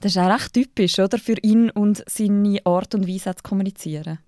Das 0.00 0.12
ist 0.12 0.18
auch 0.18 0.32
recht 0.32 0.52
typisch, 0.52 0.98
oder? 0.98 1.18
Für 1.18 1.36
ihn 1.42 1.70
und 1.70 2.02
seine 2.06 2.64
Art 2.64 2.94
und 2.94 3.08
Weise 3.08 3.34
zu 3.34 3.42
kommunizieren. 3.42 4.18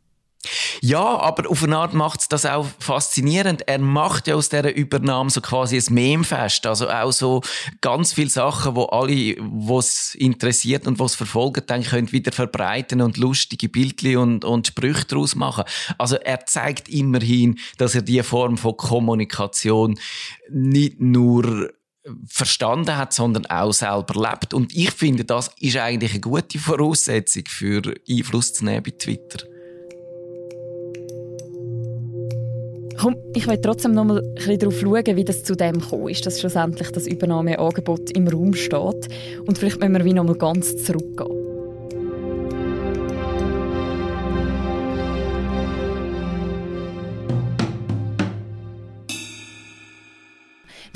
Ja, 0.80 1.18
aber 1.18 1.50
auf 1.50 1.62
eine 1.62 1.76
Art 1.76 1.94
macht 1.94 2.20
es 2.20 2.28
das 2.28 2.46
auch 2.46 2.66
faszinierend. 2.78 3.66
Er 3.68 3.78
macht 3.78 4.26
ja 4.26 4.34
aus 4.34 4.48
dieser 4.48 4.74
Übernahme 4.74 5.30
so 5.30 5.40
quasi 5.40 5.76
ein 5.76 5.94
Memfest. 5.94 6.66
Also 6.66 6.88
auch 6.88 7.12
so 7.12 7.42
ganz 7.80 8.12
viele 8.12 8.30
Sachen, 8.30 8.76
wo 8.76 8.84
alle, 8.84 9.36
was 9.38 10.14
interessiert 10.14 10.86
und 10.86 10.98
was 10.98 11.14
verfolgen, 11.14 11.62
dann 11.66 11.82
können 11.82 12.12
wieder 12.12 12.32
verbreiten 12.32 13.00
und 13.00 13.16
lustige 13.16 13.68
Bildchen 13.68 14.16
und, 14.16 14.44
und 14.44 14.66
Sprüche 14.66 15.06
daraus 15.06 15.34
machen. 15.34 15.64
Also 15.98 16.16
er 16.16 16.46
zeigt 16.46 16.88
immerhin, 16.88 17.58
dass 17.78 17.94
er 17.94 18.02
diese 18.02 18.24
Form 18.24 18.56
von 18.58 18.76
Kommunikation 18.76 19.98
nicht 20.50 21.00
nur 21.00 21.70
verstanden 22.26 22.96
hat, 22.96 23.12
sondern 23.12 23.46
auch 23.46 23.72
selber 23.72 24.14
lebt. 24.14 24.54
Und 24.54 24.74
ich 24.74 24.90
finde, 24.90 25.24
das 25.24 25.50
ist 25.58 25.76
eigentlich 25.76 26.12
eine 26.12 26.20
gute 26.20 26.58
Voraussetzung 26.58 27.44
für 27.48 27.82
Einfluss 28.08 28.52
zu 28.52 28.64
nehmen 28.64 28.82
bei 28.82 28.92
Twitter. 28.92 29.55
Komm, 32.98 33.16
ich 33.34 33.46
will 33.46 33.60
trotzdem 33.60 33.92
noch 33.92 34.04
mal 34.04 34.22
ein 34.48 34.58
darauf 34.58 34.80
schauen, 34.80 35.16
wie 35.16 35.24
das 35.24 35.44
zu 35.44 35.54
dem 35.54 35.80
gekommen 35.80 36.08
ist, 36.08 36.24
dass 36.24 36.40
schlussendlich 36.40 36.90
das 36.90 37.06
Übernahmeangebot 37.06 38.10
im 38.12 38.26
Raum 38.26 38.54
steht. 38.54 39.08
Und 39.46 39.58
vielleicht 39.58 39.80
müssen 39.80 39.94
wir 39.94 40.04
wie 40.04 40.14
noch 40.14 40.24
mal 40.24 40.34
ganz 40.34 40.82
zurückgehen. 40.82 41.46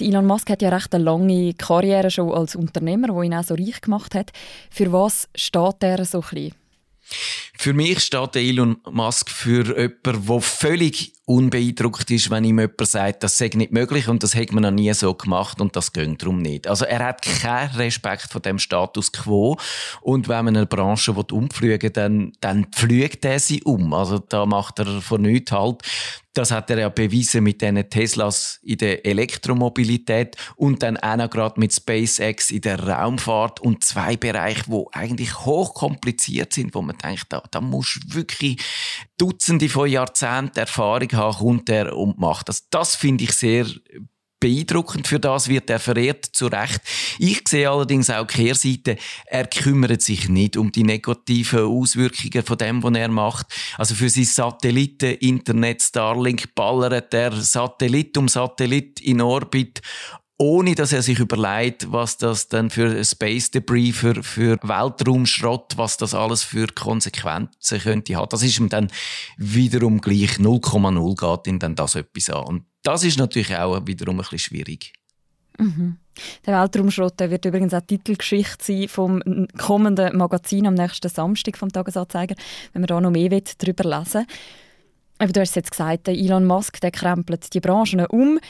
Elon 0.01 0.27
Musk 0.27 0.49
hat 0.49 0.63
ja 0.63 0.71
recht 0.71 0.95
eine 0.95 1.05
lange 1.05 1.53
Karriere 1.53 2.11
schon 2.11 2.33
als 2.33 2.57
Unternehmer, 2.57 3.15
wo 3.15 3.23
ihn 3.23 3.35
auch 3.35 3.45
so 3.45 3.55
reich 3.55 3.83
gemacht 3.83 4.15
hat. 4.15 4.31
Für 4.71 4.91
was 4.93 5.29
steht 5.35 5.83
er 5.83 6.05
so 6.07 6.23
ein 6.23 6.25
bisschen? 6.31 6.55
Für 7.63 7.75
mich 7.75 8.01
steht 8.01 8.37
Elon 8.37 8.79
Musk 8.91 9.29
für 9.29 9.79
jemanden, 9.79 10.27
der 10.27 10.41
völlig 10.41 11.13
unbeeindruckt 11.27 12.11
ist, 12.11 12.31
wenn 12.31 12.43
ihm 12.43 12.59
jemand 12.59 12.87
sagt, 12.87 13.23
das 13.23 13.37
sei 13.37 13.51
nicht 13.55 13.71
möglich 13.71 14.09
und 14.09 14.23
das 14.23 14.35
hat 14.35 14.51
man 14.51 14.63
noch 14.63 14.71
nie 14.71 14.93
so 14.95 15.15
gemacht 15.15 15.61
und 15.61 15.77
das 15.77 15.93
geht 15.93 16.23
darum 16.23 16.41
nicht. 16.41 16.67
Also 16.67 16.87
er 16.87 17.05
hat 17.05 17.23
keinen 17.23 17.77
Respekt 17.77 18.33
vor 18.33 18.41
dem 18.41 18.59
Status 18.59 19.13
quo 19.13 19.59
und 20.01 20.29
wenn 20.29 20.47
man 20.47 20.57
eine 20.57 20.67
Branche 20.67 21.13
umfliegen 21.13 21.93
dann, 21.93 22.33
dann 22.41 22.65
pflügt 22.73 23.25
er 23.27 23.39
sie 23.39 23.63
um. 23.63 23.93
Also 23.93 24.19
da 24.19 24.47
macht 24.47 24.81
er 24.81 25.03
von 25.03 25.21
nichts 25.21 25.53
halt. 25.53 25.83
Das 26.33 26.53
hat 26.53 26.71
er 26.71 26.79
ja 26.79 26.89
bewiesen 26.89 27.43
mit 27.43 27.61
den 27.61 27.91
Teslas 27.91 28.61
in 28.63 28.79
der 28.79 29.05
Elektromobilität 29.05 30.37
und 30.55 30.83
dann 30.83 30.97
auch 30.97 31.17
noch 31.17 31.29
gerade 31.29 31.59
mit 31.59 31.73
SpaceX 31.75 32.53
in 32.53 32.61
der 32.61 32.81
Raumfahrt 32.89 33.59
und 33.61 33.83
zwei 33.83 34.17
Bereiche, 34.17 34.63
wo 34.69 34.89
eigentlich 34.93 35.41
hochkompliziert 35.41 36.53
sind, 36.53 36.73
wo 36.75 36.83
man 36.83 36.97
denkt, 36.99 37.27
da, 37.31 37.43
da 37.51 37.61
muss 37.61 37.99
wirklich 38.07 38.61
Dutzende 39.19 39.69
von 39.69 39.89
Jahrzehnten 39.89 40.59
Erfahrung 40.59 41.13
haben, 41.13 41.39
kommt 41.39 41.69
er 41.69 41.97
und 41.97 42.19
macht 42.19 42.49
das. 42.49 42.69
Das 42.71 42.97
finde 42.97 43.25
ich 43.25 43.33
sehr 43.33 43.67
beeindruckend. 44.41 45.07
Für 45.07 45.21
das 45.21 45.49
wird 45.49 45.71
er 45.71 45.79
verehrt, 45.79 46.25
zu 46.25 46.47
Recht. 46.47 46.81
Ich 47.19 47.47
sehe 47.47 47.71
allerdings 47.71 48.11
auch 48.11 48.27
die 48.27 48.35
Kehrseite. 48.35 48.97
Er 49.27 49.47
kümmert 49.47 50.01
sich 50.01 50.29
nicht 50.29 50.57
um 50.57 50.73
die 50.73 50.83
negativen 50.83 51.67
Auswirkungen 51.67 52.43
von 52.45 52.59
dem, 52.59 52.83
was 52.83 52.95
er 52.95 53.09
macht. 53.09 53.47
Also 53.77 53.95
für 53.95 54.09
sein 54.09 54.25
Satelliten-Internet 54.25 55.83
Starlink 55.83 56.55
ballert 56.55 57.13
der 57.13 57.33
Satellit 57.33 58.17
um 58.17 58.29
Satellit 58.29 59.01
in 59.01 59.21
Orbit 59.21 59.83
ohne 60.41 60.75
dass 60.75 60.95
er 60.95 61.03
sich 61.03 61.19
überlegt, 61.19 61.93
was 61.93 62.17
das 62.17 62.49
dann 62.49 62.71
für 62.71 63.05
Space 63.05 63.51
Debris, 63.51 63.95
für, 63.95 64.23
für 64.23 64.57
Weltraumschrott, 64.63 65.77
was 65.77 65.99
das 65.99 66.15
alles 66.15 66.43
für 66.43 66.67
Konsequenzen 66.69 67.79
könnte 67.79 68.17
haben. 68.17 68.31
Das 68.31 68.43
ist 68.43 68.59
ihm 68.59 68.71
dann 68.71 68.91
wiederum 69.37 70.01
gleich 70.01 70.39
0,0 70.39 71.37
geht 71.37 71.47
ihm 71.47 71.59
dann 71.59 71.75
das 71.75 71.95
etwas 71.95 72.31
an. 72.31 72.45
Und 72.45 72.65
das 72.83 73.05
ist 73.05 73.19
natürlich 73.19 73.55
auch 73.55 73.87
wiederum 73.87 74.15
ein 74.15 74.23
bisschen 74.23 74.39
schwierig. 74.39 74.95
Mhm. 75.59 75.99
Der 76.47 76.59
Weltraumschrott 76.59 77.21
wird 77.21 77.45
übrigens 77.45 77.75
auch 77.75 77.83
Titelgeschichte 77.83 78.65
sein 78.65 78.89
vom 78.89 79.47
kommenden 79.59 80.17
Magazin 80.17 80.67
am 80.67 80.75
nächsten 80.75 81.11
Samstag 81.11 81.59
vom 81.59 81.71
Tagesanzeiger, 81.71 82.35
wenn 82.73 82.81
man 82.81 82.87
da 82.87 82.99
noch 82.99 83.11
mehr 83.11 83.29
darüber 83.29 83.85
lesen 83.85 84.21
will. 84.21 84.27
Aber 85.19 85.33
du 85.33 85.41
hast 85.41 85.55
jetzt 85.55 85.73
gesagt, 85.73 86.09
Elon 86.09 86.47
Musk 86.47 86.81
der 86.81 86.91
krempelt 86.91 87.53
die 87.53 87.61
Branchen 87.61 88.07
um. 88.07 88.41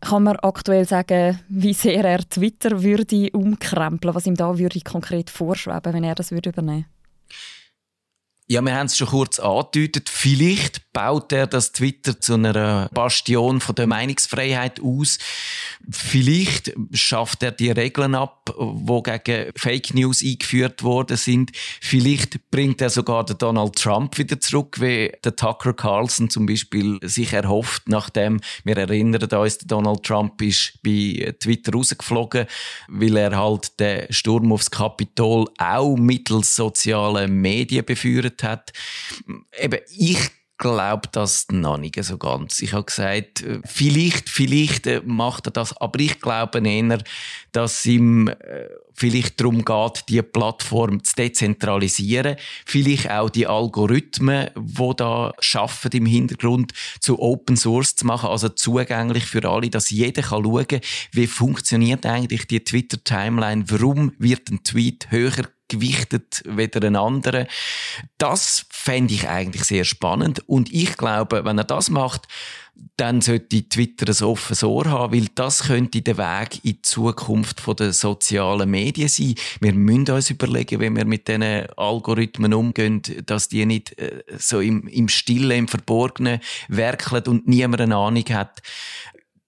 Kann 0.00 0.22
man 0.22 0.36
aktuell 0.36 0.86
sagen, 0.86 1.40
wie 1.48 1.74
sehr 1.74 2.04
er 2.04 2.26
Twitter 2.28 2.82
würde 2.82 3.30
umkrempeln, 3.32 4.14
was 4.14 4.26
ihm 4.26 4.34
da 4.34 4.58
würde 4.58 4.80
konkret 4.80 5.28
vorschweben, 5.28 5.92
wenn 5.92 6.04
er 6.04 6.14
das 6.14 6.30
würde 6.30 6.50
übernehmen? 6.50 6.86
Ja, 8.50 8.60
wir 8.62 8.74
haben 8.74 8.86
es 8.86 8.96
schon 8.96 9.06
kurz 9.06 9.38
angedeutet. 9.38 10.08
Vielleicht 10.08 10.92
baut 10.92 11.30
er 11.32 11.46
das 11.46 11.70
Twitter 11.70 12.20
zu 12.20 12.34
einer 12.34 12.88
Bastion 12.92 13.60
von 13.60 13.76
der 13.76 13.86
Meinungsfreiheit 13.86 14.80
aus. 14.80 15.18
Vielleicht 15.88 16.72
schafft 16.92 17.44
er 17.44 17.52
die 17.52 17.70
Regeln 17.70 18.16
ab, 18.16 18.52
wo 18.56 19.02
gegen 19.02 19.52
Fake 19.54 19.94
News 19.94 20.20
eingeführt 20.24 20.82
worden 20.82 21.16
sind. 21.16 21.52
Vielleicht 21.80 22.50
bringt 22.50 22.80
er 22.80 22.90
sogar 22.90 23.24
den 23.24 23.38
Donald 23.38 23.76
Trump 23.76 24.18
wieder 24.18 24.40
zurück, 24.40 24.80
wie 24.80 25.12
der 25.22 25.36
Tucker 25.36 25.72
Carlson 25.72 26.28
zum 26.28 26.46
Beispiel 26.46 26.98
sich 27.04 27.32
erhofft, 27.32 27.88
nachdem 27.88 28.40
wir 28.64 28.76
erinnern 28.76 29.22
uns, 29.22 29.58
der 29.58 29.68
Donald 29.68 30.02
Trump 30.02 30.42
ist 30.42 30.72
bei 30.82 31.36
Twitter 31.38 31.72
rausgeflogen, 31.72 32.46
weil 32.88 33.16
er 33.16 33.36
halt 33.38 33.78
den 33.78 34.12
Sturm 34.12 34.52
aufs 34.52 34.72
Kapitol 34.72 35.46
auch 35.58 35.94
mittels 35.94 36.56
sozialen 36.56 37.32
Medien 37.40 37.84
beführt 37.84 38.39
hat. 38.42 38.72
Eben, 39.58 39.80
ich 39.96 40.30
glaube 40.60 41.08
das 41.10 41.46
noch 41.50 41.78
nicht 41.78 42.02
so 42.04 42.18
ganz. 42.18 42.60
Ich 42.60 42.74
habe 42.74 42.84
gesagt, 42.84 43.42
vielleicht, 43.64 44.28
vielleicht 44.28 44.86
äh, 44.86 45.00
macht 45.04 45.46
er 45.46 45.52
das, 45.52 45.76
aber 45.78 45.98
ich 45.98 46.20
glaube 46.20 46.60
eher, 46.64 46.98
dass 47.52 47.84
ihm 47.86 48.28
äh, 48.28 48.36
vielleicht 48.94 49.40
darum 49.40 49.64
geht, 49.64 50.04
die 50.10 50.20
Plattform 50.20 51.02
zu 51.02 51.16
dezentralisieren, 51.16 52.36
vielleicht 52.66 53.10
auch 53.10 53.30
die 53.30 53.46
Algorithmen, 53.46 54.50
wo 54.54 54.92
da 54.92 55.32
schaffen 55.40 55.90
im 55.92 56.04
Hintergrund 56.04 56.72
zu 57.00 57.18
Open 57.18 57.56
Source 57.56 57.96
zu 57.96 58.06
machen, 58.06 58.28
also 58.28 58.50
zugänglich 58.50 59.24
für 59.24 59.48
alle, 59.48 59.70
dass 59.70 59.88
jeder 59.88 60.22
kann 60.22 60.44
schauen, 60.44 60.80
wie 61.12 61.26
funktioniert 61.26 62.04
eigentlich 62.04 62.46
die 62.46 62.62
Twitter 62.62 63.02
Timeline, 63.02 63.64
warum 63.68 64.12
wird 64.18 64.50
ein 64.50 64.62
Tweet 64.62 65.10
höher 65.10 65.46
gewichtet 65.70 66.42
weder 66.44 66.86
ein 66.86 66.96
anderer. 66.96 67.46
Das 68.18 68.66
fände 68.68 69.14
ich 69.14 69.28
eigentlich 69.28 69.64
sehr 69.64 69.84
spannend. 69.84 70.46
Und 70.46 70.72
ich 70.72 70.96
glaube, 70.96 71.44
wenn 71.44 71.58
er 71.58 71.64
das 71.64 71.88
macht, 71.88 72.28
dann 72.96 73.20
sollte 73.20 73.68
Twitter 73.68 74.06
ein 74.08 74.26
offenes 74.26 74.62
Ohr 74.62 74.86
haben, 74.86 75.14
weil 75.14 75.26
das 75.34 75.64
könnte 75.64 76.02
der 76.02 76.18
Weg 76.18 76.56
in 76.56 76.72
die 76.72 76.82
Zukunft 76.82 77.62
der 77.78 77.92
sozialen 77.92 78.70
Medien 78.70 79.08
sein. 79.08 79.34
Wir 79.60 79.74
müssen 79.74 80.10
uns 80.10 80.30
überlegen, 80.30 80.80
wenn 80.80 80.96
wir 80.96 81.04
mit 81.04 81.28
diesen 81.28 81.42
Algorithmen 81.76 82.54
umgehen, 82.54 83.02
dass 83.26 83.48
die 83.48 83.66
nicht 83.66 83.98
äh, 83.98 84.22
so 84.38 84.60
im, 84.60 84.86
im 84.88 85.08
Stillen, 85.08 85.50
im 85.58 85.68
Verborgenen 85.68 86.40
werkeln 86.68 87.24
und 87.24 87.48
niemand 87.48 87.82
eine 87.82 87.96
Ahnung 87.96 88.24
hat. 88.30 88.62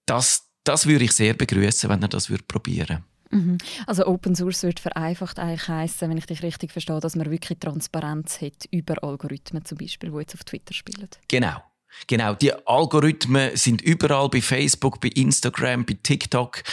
Das, 0.05 0.49
das 0.63 0.85
würde 0.85 1.05
ich 1.05 1.11
sehr 1.11 1.33
begrüßen, 1.33 1.89
wenn 1.89 2.01
er 2.01 2.09
das 2.09 2.31
probieren 2.47 2.87
würde. 2.89 3.12
Mhm. 3.33 3.57
Also 3.87 4.05
Open 4.05 4.35
Source 4.35 4.63
wird 4.63 4.79
vereinfacht 4.79 5.39
eigentlich 5.39 5.67
heißen, 5.67 6.09
wenn 6.09 6.17
ich 6.17 6.25
dich 6.25 6.43
richtig 6.43 6.71
verstehe, 6.71 6.99
dass 6.99 7.15
man 7.15 7.29
wirklich 7.31 7.59
Transparenz 7.59 8.41
hat 8.41 8.65
über 8.71 9.03
Algorithmen 9.03 9.65
zum 9.65 9.77
Beispiel, 9.77 10.11
die 10.11 10.17
jetzt 10.17 10.35
auf 10.35 10.43
Twitter 10.43 10.73
spielen. 10.73 11.09
Genau. 11.27 11.61
Genau, 12.07 12.33
die 12.33 12.51
Algorithmen 12.65 13.55
sind 13.55 13.81
überall 13.81 14.27
bei 14.27 14.41
Facebook, 14.41 14.99
bei 14.99 15.09
Instagram, 15.09 15.85
bei 15.85 15.97
TikTok, 16.01 16.63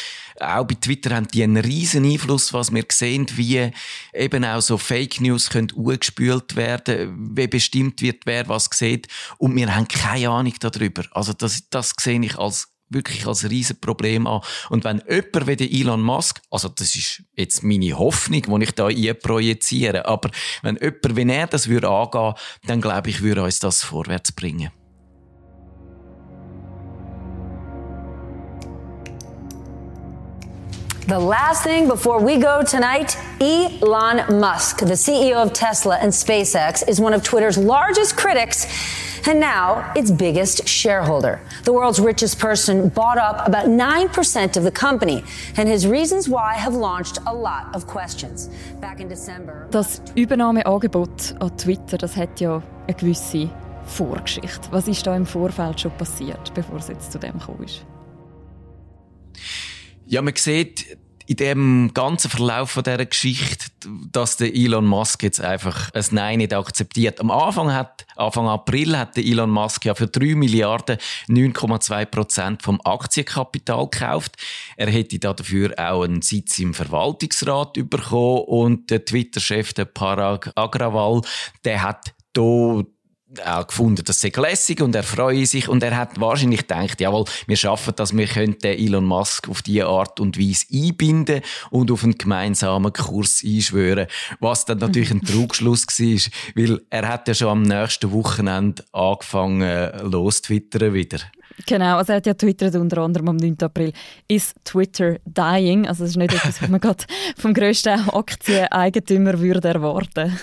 auch 0.41 0.65
bei 0.65 0.75
Twitter 0.75 1.15
haben 1.15 1.29
die 1.29 1.43
einen 1.43 1.59
riesen 1.59 2.05
Einfluss, 2.05 2.53
was 2.53 2.73
wir 2.73 2.85
sehen, 2.91 3.27
wie 3.35 3.71
eben 4.15 4.45
auch 4.45 4.63
so 4.63 4.79
Fake 4.79 5.21
News 5.21 5.51
können 5.51 5.69
gespült 5.77 6.57
werden, 6.57 7.37
wie 7.37 7.47
bestimmt 7.47 8.01
wird, 8.01 8.25
wer 8.25 8.49
was 8.49 8.71
sieht 8.73 9.09
und 9.39 9.55
wir 9.55 9.75
haben 9.75 9.87
keine 9.89 10.31
Ahnung 10.31 10.55
darüber. 10.59 11.05
Also 11.13 11.33
das, 11.33 11.69
das 11.69 11.93
sehe 12.01 12.21
ich 12.23 12.39
als 12.39 12.70
wirklich 12.91 13.27
als 13.27 13.49
riesen 13.49 13.81
Problem 13.81 14.27
an. 14.27 14.43
Und 14.69 14.85
wenn 14.85 15.03
jemand 15.09 15.47
wie 15.47 15.57
der 15.57 15.73
Elon 15.73 16.03
Musk, 16.03 16.41
also 16.51 16.69
das 16.69 16.95
ist 16.95 17.23
jetzt 17.37 17.63
meine 17.63 17.99
Hoffnung, 17.99 18.43
die 18.43 18.65
ich 18.65 18.73
da 18.73 18.89
projiziere, 19.15 20.07
aber 20.07 20.31
wenn 20.63 20.77
jemand 20.77 21.17
wie 21.17 21.31
er 21.31 21.47
das 21.47 21.69
würde 21.69 21.89
angehen, 21.89 22.35
dann 22.67 22.81
glaube 22.81 23.11
ich, 23.11 23.23
würde 23.23 23.43
uns 23.43 23.61
das 23.61 23.83
vorwärts 23.83 24.33
bringen. 24.33 24.71
The 31.11 31.19
last 31.19 31.65
thing 31.65 31.89
before 31.89 32.21
we 32.21 32.37
go 32.37 32.63
tonight 32.63 33.19
Elon 33.41 34.39
Musk, 34.39 34.79
the 34.79 34.95
CEO 34.95 35.43
of 35.45 35.53
Tesla 35.53 35.99
and 35.99 36.13
SpaceX, 36.13 36.89
is 36.89 37.01
one 37.01 37.13
of 37.13 37.25
Twitter's 37.25 37.59
largest 37.59 38.17
critics 38.17 38.69
and 39.27 39.41
now 39.41 39.93
its 39.97 40.13
biggest 40.13 40.69
shareholder. 40.69 41.41
The 41.65 41.73
world's 41.73 41.99
richest 41.99 42.39
person 42.39 42.91
bought 42.91 43.19
up 43.19 43.45
about 43.49 43.67
9% 43.67 44.57
of 44.57 44.63
the 44.63 44.71
company, 44.71 45.25
and 45.57 45.69
his 45.69 45.85
reasons 45.85 46.29
why 46.29 46.55
have 46.55 46.77
launched 46.77 47.19
a 47.27 47.35
lot 47.35 47.75
of 47.75 47.89
questions. 47.89 48.49
Back 48.81 49.01
in 49.01 49.09
December. 49.09 49.67
Das 49.73 50.01
Übernahmeangebot 50.15 51.43
an 51.43 51.57
Twitter, 51.57 51.99
das 51.99 52.15
hat 52.15 52.41
ja 52.41 52.63
eine 52.87 52.95
gewisse 52.95 53.51
Vorgeschichte. 53.85 54.69
Was 54.71 54.87
ist 54.87 55.05
da 55.05 55.17
im 55.17 55.27
Vorfeld 55.27 55.81
schon 55.81 55.91
passiert, 55.99 56.55
bevor 56.55 56.79
es 56.79 56.87
jetzt 56.87 57.11
zu 57.11 57.19
dem 57.19 57.37
gekommen 57.37 57.65
ist? 57.65 57.85
Ja, 60.11 60.23
man 60.23 60.35
sieht 60.35 60.99
in 61.29 61.37
dem 61.37 61.91
ganzen 61.95 62.29
Verlauf 62.29 62.73
von 62.73 62.83
dieser 62.83 63.07
Geschichte, 63.07 63.67
dass 64.11 64.37
der 64.37 64.53
Elon 64.53 64.85
Musk 64.85 65.23
jetzt 65.23 65.41
einfach 65.41 65.89
ein 65.95 66.05
Nein 66.11 66.39
nicht 66.39 66.53
akzeptiert. 66.53 67.21
Am 67.21 67.31
Anfang 67.31 67.73
hat, 67.73 68.05
Anfang 68.17 68.49
April 68.49 68.99
hat 68.99 69.17
der 69.17 69.25
Elon 69.25 69.51
Musk 69.51 69.85
ja 69.85 69.95
für 69.95 70.09
3 70.09 70.35
Milliarden 70.35 70.99
9,2 71.29 72.07
Prozent 72.07 72.63
vom 72.63 72.81
Aktienkapital 72.83 73.89
gekauft. 73.89 74.35
Er 74.77 74.91
hätte 74.91 75.21
dafür 75.21 75.75
auch 75.79 76.03
einen 76.03 76.23
Sitz 76.23 76.59
im 76.59 76.75
Verwaltungsrat 76.75 77.75
bekommen 77.75 78.43
und 78.49 78.91
der 78.91 79.05
Twitter-Chef, 79.05 79.73
der 79.75 79.85
Parag 79.85 80.51
Agrawal, 80.57 81.21
der 81.65 81.85
hat 81.85 82.13
hier 82.37 82.85
auch 83.45 83.67
gefunden, 83.67 84.03
das 84.05 84.21
sei 84.21 84.33
lässig 84.35 84.81
und 84.81 84.95
er 84.95 85.03
freue 85.03 85.47
sich 85.47 85.69
und 85.69 85.83
er 85.83 85.97
hat 85.97 86.21
wahrscheinlich 86.21 86.67
gedacht, 86.67 87.01
jawohl, 87.01 87.25
wir 87.47 87.57
schaffen 87.57 87.95
das, 87.97 88.17
wir 88.17 88.27
könnten 88.27 88.67
Elon 88.67 89.05
Musk 89.05 89.49
auf 89.49 89.63
diese 89.63 89.87
Art 89.87 90.19
und 90.21 90.39
Weise 90.39 90.67
einbinden 90.73 91.43
und 91.71 91.91
auf 91.91 92.03
einen 92.03 92.19
gemeinsamen 92.19 92.93
Kurs 92.93 93.43
einschwören, 93.45 94.07
was 94.41 94.65
dann 94.65 94.79
natürlich 94.79 95.11
ein 95.11 95.23
Trugschluss 95.25 95.87
war, 95.87 96.33
weil 96.57 96.81
er 96.91 97.09
hat 97.09 97.29
ja 97.29 97.35
schon 97.35 97.49
am 97.49 97.63
nächsten 97.63 98.13
Wochenende 98.13 98.85
angefangen, 98.93 99.91
loszutwittern 100.03 100.93
wieder. 100.93 101.19
Genau, 101.67 101.99
also 101.99 102.13
er 102.13 102.17
hat 102.17 102.27
ja 102.27 102.35
twittert 102.35 102.75
unter 102.77 102.99
anderem 102.99 103.29
am 103.29 103.37
9. 103.37 103.57
April, 103.63 103.93
ist 104.29 104.55
Twitter 104.65 105.17
dying? 105.25 105.87
Also 105.87 106.05
das 106.05 106.11
ist 106.11 106.17
nicht 106.17 106.33
etwas, 106.33 106.63
was 106.63 106.69
man 106.69 106.81
gerade 106.81 107.05
vom 107.37 107.53
grössten 107.53 108.09
Aktieneigentümer 108.09 109.39
würde 109.39 109.69
erwarten 109.69 110.39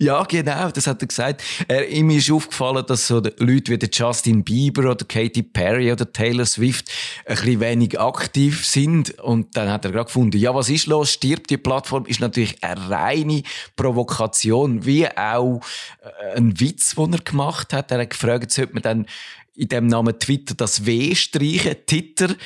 ja, 0.00 0.22
genau, 0.22 0.70
das 0.70 0.86
hat 0.86 1.02
er 1.02 1.08
gesagt. 1.08 1.42
Er, 1.66 1.88
ihm 1.88 2.10
ist 2.10 2.30
aufgefallen, 2.30 2.84
dass 2.86 3.08
so 3.08 3.20
Leute 3.38 3.72
wie 3.72 3.88
Justin 3.92 4.44
Bieber 4.44 4.92
oder 4.92 5.04
Katy 5.04 5.42
Perry 5.42 5.90
oder 5.90 6.12
Taylor 6.12 6.46
Swift 6.46 6.88
ein 7.26 7.34
bisschen 7.34 7.58
wenig 7.58 7.98
aktiv 7.98 8.64
sind. 8.64 9.18
Und 9.18 9.56
dann 9.56 9.68
hat 9.68 9.84
er 9.84 9.90
gerade 9.90 10.04
gefunden, 10.04 10.38
ja, 10.38 10.54
was 10.54 10.68
ist 10.68 10.86
los? 10.86 11.12
Stirbt 11.12 11.50
die 11.50 11.56
Plattform? 11.56 12.06
Ist 12.06 12.20
natürlich 12.20 12.62
eine 12.62 12.88
reine 12.88 13.42
Provokation, 13.74 14.86
wie 14.86 15.08
auch 15.08 15.60
äh, 16.02 16.36
ein 16.36 16.60
Witz, 16.60 16.94
den 16.94 17.14
er 17.14 17.20
gemacht 17.20 17.72
hat. 17.72 17.90
Er 17.90 17.98
hat 17.98 18.10
gefragt, 18.10 18.52
sollte 18.52 18.74
man 18.74 18.82
dann 18.82 19.06
in 19.56 19.66
dem 19.66 19.88
Namen 19.88 20.16
Twitter 20.20 20.54
das 20.54 20.86
W 20.86 21.16
streichen? 21.16 21.74
Twitter 21.86 22.36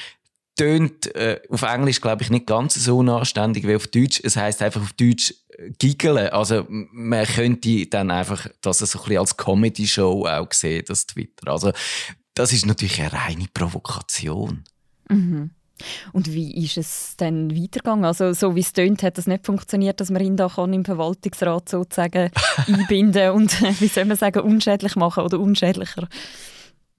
tönt 0.62 1.14
äh, 1.16 1.40
auf 1.48 1.62
Englisch, 1.62 2.00
glaube 2.00 2.22
ich, 2.22 2.30
nicht 2.30 2.46
ganz 2.46 2.74
so 2.74 2.98
unanständig 2.98 3.66
wie 3.66 3.74
auf 3.74 3.88
Deutsch. 3.88 4.20
Es 4.22 4.36
heißt 4.36 4.62
einfach 4.62 4.80
auf 4.80 4.92
Deutsch 4.92 5.34
giggeln. 5.78 6.28
Also 6.28 6.66
man 6.68 7.26
könnte 7.26 7.86
dann 7.86 8.10
einfach 8.10 8.46
das 8.60 8.78
so 8.78 8.84
ein 8.98 9.02
bisschen 9.02 9.18
als 9.18 9.36
Comedy-Show 9.36 10.26
auch 10.26 10.52
sehen, 10.52 10.84
das 10.86 11.06
Twitter. 11.06 11.50
Also 11.50 11.72
das 12.34 12.52
ist 12.52 12.66
natürlich 12.66 13.00
eine 13.00 13.12
reine 13.12 13.46
Provokation. 13.52 14.64
Mhm. 15.08 15.50
Und 16.12 16.32
wie 16.32 16.64
ist 16.64 16.76
es 16.76 17.14
dann 17.16 17.50
weitergegangen? 17.50 18.04
Also 18.04 18.32
so 18.32 18.54
wie 18.54 18.60
es 18.60 18.72
tönt, 18.72 19.02
hat 19.02 19.18
es 19.18 19.26
nicht 19.26 19.44
funktioniert, 19.44 20.00
dass 20.00 20.10
man 20.10 20.22
ihn 20.22 20.36
da 20.36 20.48
kann 20.48 20.72
im 20.72 20.84
Verwaltungsrat 20.84 21.68
sozusagen 21.68 22.30
einbinden 22.68 23.32
und 23.32 23.80
wie 23.80 23.88
soll 23.88 24.04
man 24.04 24.16
sagen 24.16 24.40
unschädlich 24.40 24.94
machen 24.94 25.24
oder 25.24 25.40
unschädlicher? 25.40 26.08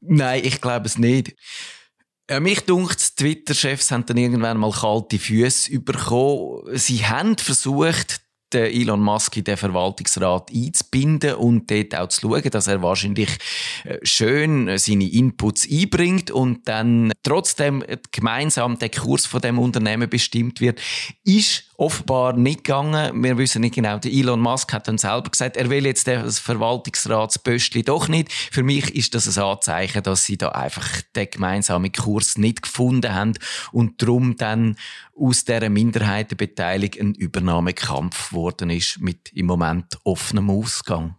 Nein, 0.01 0.41
ich 0.43 0.59
glaube 0.59 0.85
es 0.85 0.97
nicht. 0.97 1.33
Ja, 2.29 2.39
mich 2.39 2.61
dunkt, 2.61 3.19
die 3.19 3.23
Twitter-Chefs 3.23 3.91
haben 3.91 4.05
dann 4.05 4.15
irgendwann 4.15 4.57
mal 4.57 4.71
kalte 4.71 5.19
Füße 5.19 5.79
bekommen. 5.81 6.61
Sie 6.77 7.05
haben 7.05 7.37
versucht, 7.37 8.21
den 8.53 8.65
Elon 8.65 9.01
Musk 9.01 9.35
in 9.37 9.43
den 9.43 9.57
Verwaltungsrat 9.57 10.51
einzubinden 10.53 11.35
und 11.35 11.69
dort 11.69 11.95
auch 11.95 12.07
zu 12.07 12.21
schauen, 12.21 12.49
dass 12.49 12.67
er 12.67 12.81
wahrscheinlich 12.81 13.29
äh, 13.83 13.97
schön 14.03 14.67
äh, 14.67 14.77
seine 14.77 15.11
Inputs 15.11 15.67
einbringt 15.69 16.31
und 16.31 16.67
dann 16.67 17.11
trotzdem 17.23 17.83
gemeinsam 18.11 18.79
der 18.79 18.89
Kurs 18.89 19.25
von 19.25 19.41
dem 19.41 19.59
Unternehmen 19.59 20.09
bestimmt 20.09 20.61
wird, 20.61 20.79
ist 21.23 21.72
offenbar 21.77 22.33
nicht 22.33 22.63
gegangen. 22.63 23.23
Wir 23.23 23.37
wissen 23.37 23.61
nicht 23.61 23.75
genau. 23.75 23.97
Elon 23.97 24.39
Musk 24.39 24.73
hat 24.73 24.87
dann 24.87 24.97
selber 24.97 25.29
gesagt, 25.29 25.57
er 25.57 25.69
will 25.69 25.85
jetzt 25.85 26.07
das 26.07 26.39
Verwaltungsratsböstli 26.39 27.83
doch 27.83 28.07
nicht. 28.07 28.31
Für 28.31 28.63
mich 28.63 28.93
ist 28.95 29.15
das 29.15 29.37
ein 29.37 29.43
Anzeichen, 29.43 30.03
dass 30.03 30.25
sie 30.25 30.37
da 30.37 30.49
einfach 30.49 31.01
den 31.15 31.29
gemeinsamen 31.29 31.91
Kurs 31.91 32.37
nicht 32.37 32.63
gefunden 32.63 33.13
haben 33.13 33.33
und 33.71 34.01
darum 34.01 34.35
dann 34.37 34.77
aus 35.15 35.45
dieser 35.45 35.69
Minderheitenbeteiligung 35.69 37.09
ein 37.09 37.13
Übernahmekampf 37.15 38.29
geworden 38.29 38.69
ist 38.69 38.99
mit 38.99 39.31
im 39.33 39.45
Moment 39.45 39.97
offenem 40.03 40.49
Ausgang. 40.49 41.15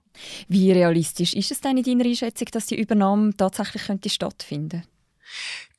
Wie 0.49 0.71
realistisch 0.71 1.35
ist 1.35 1.51
es 1.51 1.61
denn 1.61 1.77
in 1.77 1.83
deiner 1.83 2.05
Einschätzung, 2.05 2.49
dass 2.53 2.67
die 2.67 2.81
Übernahme 2.81 3.37
tatsächlich 3.37 3.85
könnte 3.85 4.09
stattfinden 4.09 4.83
könnte? 4.83 4.95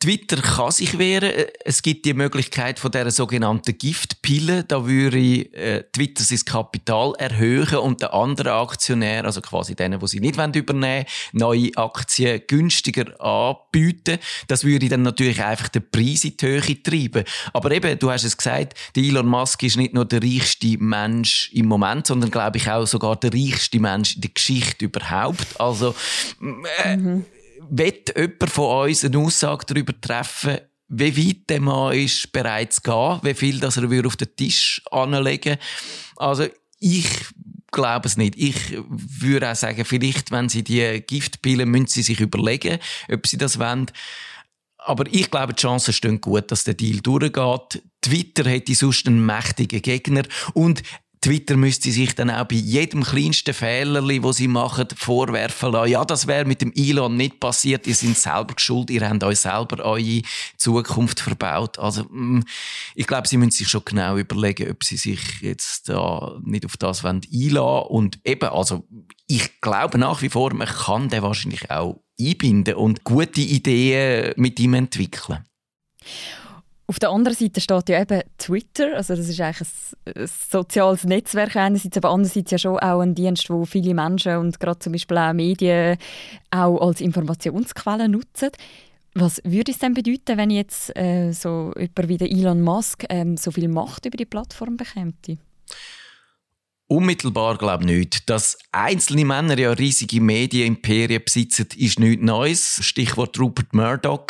Twitter 0.05 0.39
kann 0.39 0.69
sich 0.69 0.99
wehren. 0.99 1.47
Es 1.63 1.81
gibt 1.81 2.05
die 2.05 2.13
Möglichkeit 2.13 2.77
von 2.77 2.91
der 2.91 3.09
sogenannten 3.09 3.75
Giftpille. 3.75 4.63
Da 4.63 4.85
würde 4.85 5.17
äh, 5.17 5.83
Twitter 5.91 6.23
sein 6.23 6.45
Kapital 6.45 7.13
erhöhen 7.17 7.77
und 7.77 8.01
der 8.01 8.13
andere 8.13 8.53
Aktionär, 8.53 9.25
also 9.25 9.41
quasi 9.41 9.73
denen, 9.73 9.99
die 9.99 10.07
sie 10.07 10.19
nicht 10.19 10.37
übernehmen 10.37 10.83
wollen, 10.83 11.05
neue 11.31 11.71
Aktien 11.75 12.39
günstiger 12.47 13.19
anbieten. 13.19 14.19
Das 14.47 14.63
würde 14.63 14.89
dann 14.89 15.01
natürlich 15.01 15.43
einfach 15.43 15.69
den 15.69 15.89
Preis 15.89 16.23
in 16.23 16.37
die 16.37 16.45
Höhe 16.45 16.83
treiben. 16.83 17.23
Aber 17.53 17.71
eben, 17.71 17.97
du 17.97 18.11
hast 18.11 18.25
es 18.25 18.37
gesagt, 18.37 18.75
Elon 18.95 19.25
Musk 19.25 19.63
ist 19.63 19.77
nicht 19.77 19.95
nur 19.95 20.05
der 20.05 20.21
reichste 20.21 20.77
Mensch 20.77 21.49
im 21.51 21.65
Moment, 21.65 22.05
sondern 22.05 22.29
glaube 22.29 22.57
ich 22.57 22.69
auch 22.69 22.85
sogar 22.85 23.15
der 23.15 23.33
reichste 23.33 23.79
Mensch 23.79 24.17
in 24.17 24.21
der 24.21 24.29
Geschichte 24.31 24.85
überhaupt. 24.85 25.59
Also 25.59 25.95
äh, 26.83 26.95
mhm 26.95 27.25
wird 27.69 28.15
jemand 28.17 28.49
von 28.49 28.87
uns 28.87 29.05
eine 29.05 29.17
Aussage 29.17 29.65
darüber 29.67 29.93
treffen, 29.99 30.57
wie 30.87 31.17
weit 31.17 31.49
der 31.49 31.61
Mann 31.61 31.93
ist 31.93 32.31
bereit 32.31 32.73
zu 32.73 32.81
gehen, 32.81 33.19
wie 33.23 33.33
viel 33.33 33.59
das 33.59 33.77
er 33.77 34.05
auf 34.05 34.15
den 34.15 34.35
Tisch 34.35 34.81
anlegen 34.91 35.57
Also 36.15 36.47
ich 36.79 37.07
glaube 37.71 38.07
es 38.07 38.17
nicht. 38.17 38.35
Ich 38.37 38.55
würde 38.87 39.51
auch 39.51 39.55
sagen, 39.55 39.83
vielleicht, 39.85 40.31
wenn 40.31 40.49
sie 40.49 40.63
die 40.63 41.03
Giftpillen, 41.05 41.69
müssen 41.69 41.87
sie 41.87 42.03
sich 42.03 42.19
überlegen, 42.19 42.79
ob 43.11 43.27
sie 43.27 43.37
das 43.37 43.59
wollen. 43.59 43.91
Aber 44.77 45.05
ich 45.11 45.29
glaube, 45.31 45.53
die 45.53 45.61
Chancen 45.61 45.93
stehen 45.93 46.21
gut, 46.21 46.51
dass 46.51 46.63
der 46.63 46.75
Deal 46.75 46.99
durchgeht. 46.99 47.83
Twitter 48.01 48.47
hätte 48.47 48.75
sonst 48.75 49.07
einen 49.07 49.25
mächtigen 49.25 49.81
Gegner. 49.81 50.23
Und 50.53 50.83
Twitter 51.25 51.57
müsste 51.57 51.91
sich 51.91 52.13
dann 52.13 52.29
auch 52.29 52.45
bei 52.45 52.57
jedem 52.57 53.03
kleinsten 53.03 53.55
Fehler, 53.55 54.03
wo 54.21 54.31
sie 54.31 54.47
machen, 54.47 54.85
vorwerfen 54.95 55.71
lassen. 55.71 55.89
Ja, 55.89 56.05
das 56.05 56.27
wäre 56.27 56.45
mit 56.45 56.61
dem 56.61 56.71
Elon 56.75 57.17
nicht 57.17 57.39
passiert. 57.39 57.87
Ihr 57.87 57.95
seid 57.95 58.15
selber 58.15 58.53
schuld. 58.57 58.91
Ihr 58.91 59.09
habt 59.09 59.23
euch 59.23 59.39
selber 59.39 59.83
eure 59.83 60.21
Zukunft 60.55 61.19
verbaut. 61.19 61.79
Also, 61.79 62.03
mm, 62.03 62.43
ich 62.93 63.07
glaube, 63.07 63.27
sie 63.27 63.37
müssen 63.37 63.49
sich 63.49 63.67
schon 63.67 63.81
genau 63.83 64.17
überlegen, 64.17 64.69
ob 64.69 64.83
sie 64.83 64.97
sich 64.97 65.41
jetzt 65.41 65.89
da 65.89 66.37
nicht 66.43 66.63
auf 66.63 66.77
das 66.77 67.03
einlassen 67.03 67.55
wollen. 67.55 67.87
Und 67.87 68.19
eben, 68.23 68.49
also, 68.49 68.87
ich 69.25 69.61
glaube 69.61 69.97
nach 69.97 70.21
wie 70.21 70.29
vor, 70.29 70.53
man 70.53 70.67
kann 70.67 71.09
den 71.09 71.23
wahrscheinlich 71.23 71.71
auch 71.71 72.03
einbinden 72.21 72.75
und 72.75 73.03
gute 73.03 73.41
Ideen 73.41 74.33
mit 74.37 74.59
ihm 74.59 74.75
entwickeln. 74.75 75.39
Auf 76.87 76.99
der 76.99 77.09
anderen 77.09 77.35
Seite 77.35 77.61
steht 77.61 77.89
ja 77.89 78.01
eben 78.01 78.21
Twitter, 78.37 78.95
also 78.95 79.15
das 79.15 79.27
ist 79.27 79.41
eigentlich 79.41 79.67
ein, 80.05 80.13
ein 80.21 80.27
soziales 80.27 81.03
Netzwerk 81.03 81.55
einerseits, 81.55 81.97
aber 81.97 82.11
andererseits 82.11 82.51
ja 82.51 82.59
schon 82.59 82.77
auch 82.77 82.99
ein 82.99 83.15
Dienst, 83.15 83.49
wo 83.49 83.65
viele 83.65 83.95
Menschen 83.95 84.37
und 84.37 84.59
gerade 84.59 84.77
zum 84.77 84.93
Beispiel 84.93 85.17
auch 85.17 85.33
Medien 85.33 85.97
auch 86.51 86.79
als 86.79 87.01
Informationsquelle 87.01 88.07
nutzen. 88.07 88.51
Was 89.15 89.41
würde 89.43 89.71
es 89.71 89.79
denn 89.79 89.93
bedeuten, 89.93 90.37
wenn 90.37 90.51
jetzt 90.51 90.95
äh, 90.95 91.31
so 91.31 91.73
jemand 91.75 92.09
wie 92.09 92.39
Elon 92.39 92.61
Musk 92.61 93.05
ähm, 93.09 93.37
so 93.37 93.49
viel 93.49 93.69
Macht 93.69 94.05
über 94.05 94.17
die 94.17 94.25
Plattform 94.25 94.77
bekäme? 94.77 95.13
Unmittelbar 96.87 97.57
glaube 97.57 97.83
ich 97.85 97.89
nicht. 97.89 98.29
Dass 98.29 98.59
einzelne 98.71 99.25
Männer 99.25 99.57
ja 99.57 99.71
riesige 99.71 100.21
Medienimperien 100.21 101.23
besitzen, 101.23 101.67
ist 101.77 101.99
nichts 101.99 102.23
Neues. 102.23 102.79
Stichwort 102.83 103.39
Rupert 103.39 103.73
Murdoch. 103.73 104.27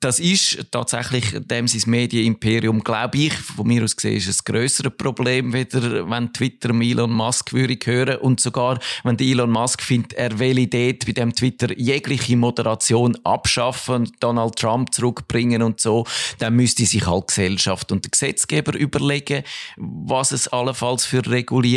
Das 0.00 0.20
ist 0.20 0.70
tatsächlich 0.70 1.24
dem 1.36 1.66
sein 1.66 1.90
Medienimperium, 1.90 2.84
glaube 2.84 3.18
ich, 3.18 3.34
von 3.34 3.66
mir 3.66 3.82
aus 3.82 3.96
gesehen, 3.96 4.16
ist 4.16 4.28
ein 4.28 4.52
grösseres 4.52 4.92
Problem, 4.96 5.52
wieder, 5.52 6.08
wenn 6.08 6.32
Twitter 6.32 6.70
Elon 6.70 7.10
Musk 7.10 7.52
würde 7.52 7.76
hören 7.84 8.18
und 8.18 8.38
sogar, 8.38 8.78
wenn 9.02 9.18
Elon 9.18 9.50
Musk 9.50 9.82
findet, 9.82 10.12
er 10.12 10.38
will 10.38 10.66
dort 10.68 11.04
bei 11.04 11.12
dem 11.12 11.34
Twitter 11.34 11.76
jegliche 11.76 12.36
Moderation 12.36 13.18
abschaffen 13.24 14.12
Donald 14.20 14.54
Trump 14.54 14.94
zurückbringen 14.94 15.62
und 15.62 15.80
so, 15.80 16.06
dann 16.38 16.54
müsste 16.54 16.86
sich 16.86 17.04
halt 17.04 17.26
Gesellschaft 17.26 17.90
und 17.90 18.04
der 18.04 18.10
Gesetzgeber 18.12 18.74
überlegen, 18.78 19.42
was 19.76 20.30
es 20.30 20.46
allenfalls 20.46 21.06
für 21.06 21.28
Regulierungen 21.28 21.67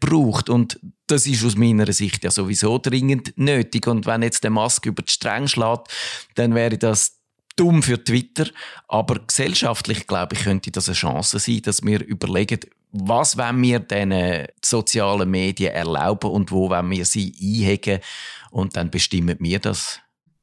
braucht 0.00 0.48
und 0.48 0.78
das 1.06 1.26
ist 1.26 1.44
aus 1.44 1.56
meiner 1.56 1.92
Sicht 1.92 2.22
ja 2.24 2.30
sowieso 2.30 2.78
dringend 2.78 3.32
nötig. 3.36 3.86
Und 3.86 4.06
wenn 4.06 4.22
jetzt 4.22 4.44
der 4.44 4.50
Musk 4.50 4.86
über 4.86 5.02
die 5.02 5.12
Stränge 5.12 5.48
schlägt, 5.48 5.88
dann 6.36 6.54
wäre 6.54 6.78
das 6.78 7.20
dumm 7.56 7.82
für 7.82 8.02
Twitter, 8.02 8.46
aber 8.88 9.18
gesellschaftlich 9.26 10.06
glaube 10.06 10.34
ich 10.34 10.44
könnte 10.44 10.70
das 10.70 10.88
eine 10.88 10.94
Chance 10.94 11.38
sein, 11.38 11.60
dass 11.62 11.82
wir 11.82 12.02
überlegen, 12.04 12.60
was 12.92 13.36
wollen 13.36 13.62
wir 13.62 13.80
den 13.80 14.46
sozialen 14.64 15.30
Medien 15.30 15.74
erlauben 15.74 16.30
und 16.30 16.50
wo 16.50 16.70
wollen 16.70 16.90
wir 16.90 17.04
sie 17.04 17.34
einhegen 17.38 18.00
und 18.50 18.76
dann 18.76 18.90
bestimmen 18.90 19.36
wir 19.40 19.58
das. 19.58 20.00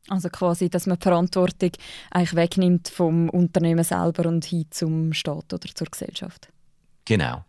Also 0.10 0.30
quasi, 0.30 0.70
dass 0.70 0.86
man 0.86 1.00
die 1.00 1.04
Verantwortung 1.04 1.72
eigentlich 2.12 2.36
wegnimmt 2.36 2.88
vom 2.88 3.30
Unternehmen 3.30 3.84
selber 3.84 4.30
und 4.30 4.46
hin 4.46 4.68
zum 4.70 5.12
Staat 5.14 5.54
oder 5.54 5.68
zur 5.74 5.88
Gesellschaft. 5.88 6.50
Genau. 7.04 7.44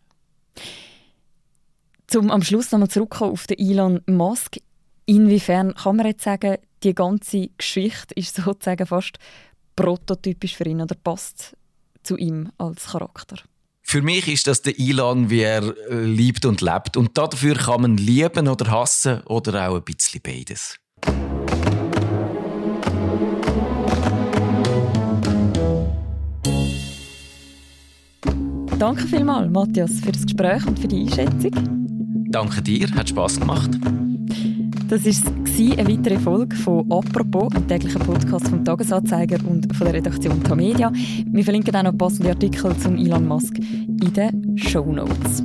Zum 2.08 2.30
am 2.30 2.42
Schluss 2.42 2.72
nochmal 2.72 2.88
zurückkommen 2.88 3.32
auf 3.32 3.46
den 3.46 3.58
Elon 3.58 4.00
Musk. 4.06 4.56
Inwiefern 5.04 5.74
kann 5.74 5.96
man 5.96 6.06
jetzt 6.06 6.24
sagen, 6.24 6.56
die 6.82 6.94
ganze 6.94 7.50
Geschichte 7.58 8.14
ist 8.14 8.34
sozusagen 8.44 8.86
fast 8.86 9.18
prototypisch 9.76 10.56
für 10.56 10.64
ihn 10.64 10.80
oder 10.80 10.94
passt 10.94 11.54
zu 12.02 12.16
ihm 12.16 12.50
als 12.56 12.86
Charakter? 12.86 13.36
Für 13.82 14.00
mich 14.00 14.26
ist 14.26 14.46
das 14.46 14.62
der 14.62 14.78
Elon, 14.78 15.28
wie 15.28 15.42
er 15.42 15.62
äh, 15.62 16.02
liebt 16.02 16.46
und 16.46 16.62
lebt. 16.62 16.96
Und 16.96 17.16
dafür 17.16 17.54
kann 17.54 17.82
man 17.82 17.96
lieben 17.98 18.48
oder 18.48 18.70
hassen 18.70 19.20
oder 19.24 19.68
auch 19.68 19.76
ein 19.76 19.84
bisschen 19.84 20.22
beides. 20.22 20.78
Danke 28.78 29.06
vielmals, 29.08 29.50
Matthias, 29.50 30.00
für 30.00 30.12
das 30.12 30.22
Gespräch 30.22 30.64
und 30.66 30.78
für 30.78 30.88
die 30.88 31.00
Einschätzung. 31.00 31.87
Danke 32.30 32.60
dir, 32.62 32.90
hat 32.94 33.08
Spaß 33.08 33.40
gemacht. 33.40 33.70
Das 34.88 35.04
war 35.04 35.78
eine 35.78 35.88
weitere 35.88 36.18
Folge 36.18 36.56
von 36.56 36.90
«Apropos», 36.90 37.52
einem 37.54 37.66
täglichen 37.66 38.00
Podcast 38.00 38.48
vom 38.48 38.64
«Tagesanzeiger» 38.64 39.38
und 39.46 39.74
von 39.74 39.86
der 39.86 39.94
Redaktion 39.94 40.42
Tamedia. 40.42 40.90
Wir 41.26 41.44
verlinken 41.44 41.74
auch 41.76 41.82
noch 41.82 41.96
passende 41.96 42.30
Artikel 42.30 42.76
zum 42.78 42.96
Elon 42.96 43.26
Musk 43.26 43.58
in 43.58 44.12
den 44.12 44.56
Show 44.58 44.90
Notes. 44.92 45.42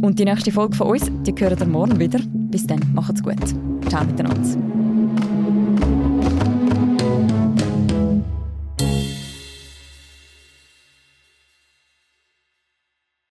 Und 0.00 0.18
die 0.18 0.24
nächste 0.24 0.52
Folge 0.52 0.76
von 0.76 0.88
uns, 0.88 1.10
die 1.26 1.34
hören 1.38 1.58
ihr 1.58 1.66
morgen 1.66 1.98
wieder. 1.98 2.20
Bis 2.50 2.66
dann, 2.66 2.80
macht's 2.92 3.22
gut. 3.22 3.36
Ciao 3.88 4.04
miteinander. 4.04 4.73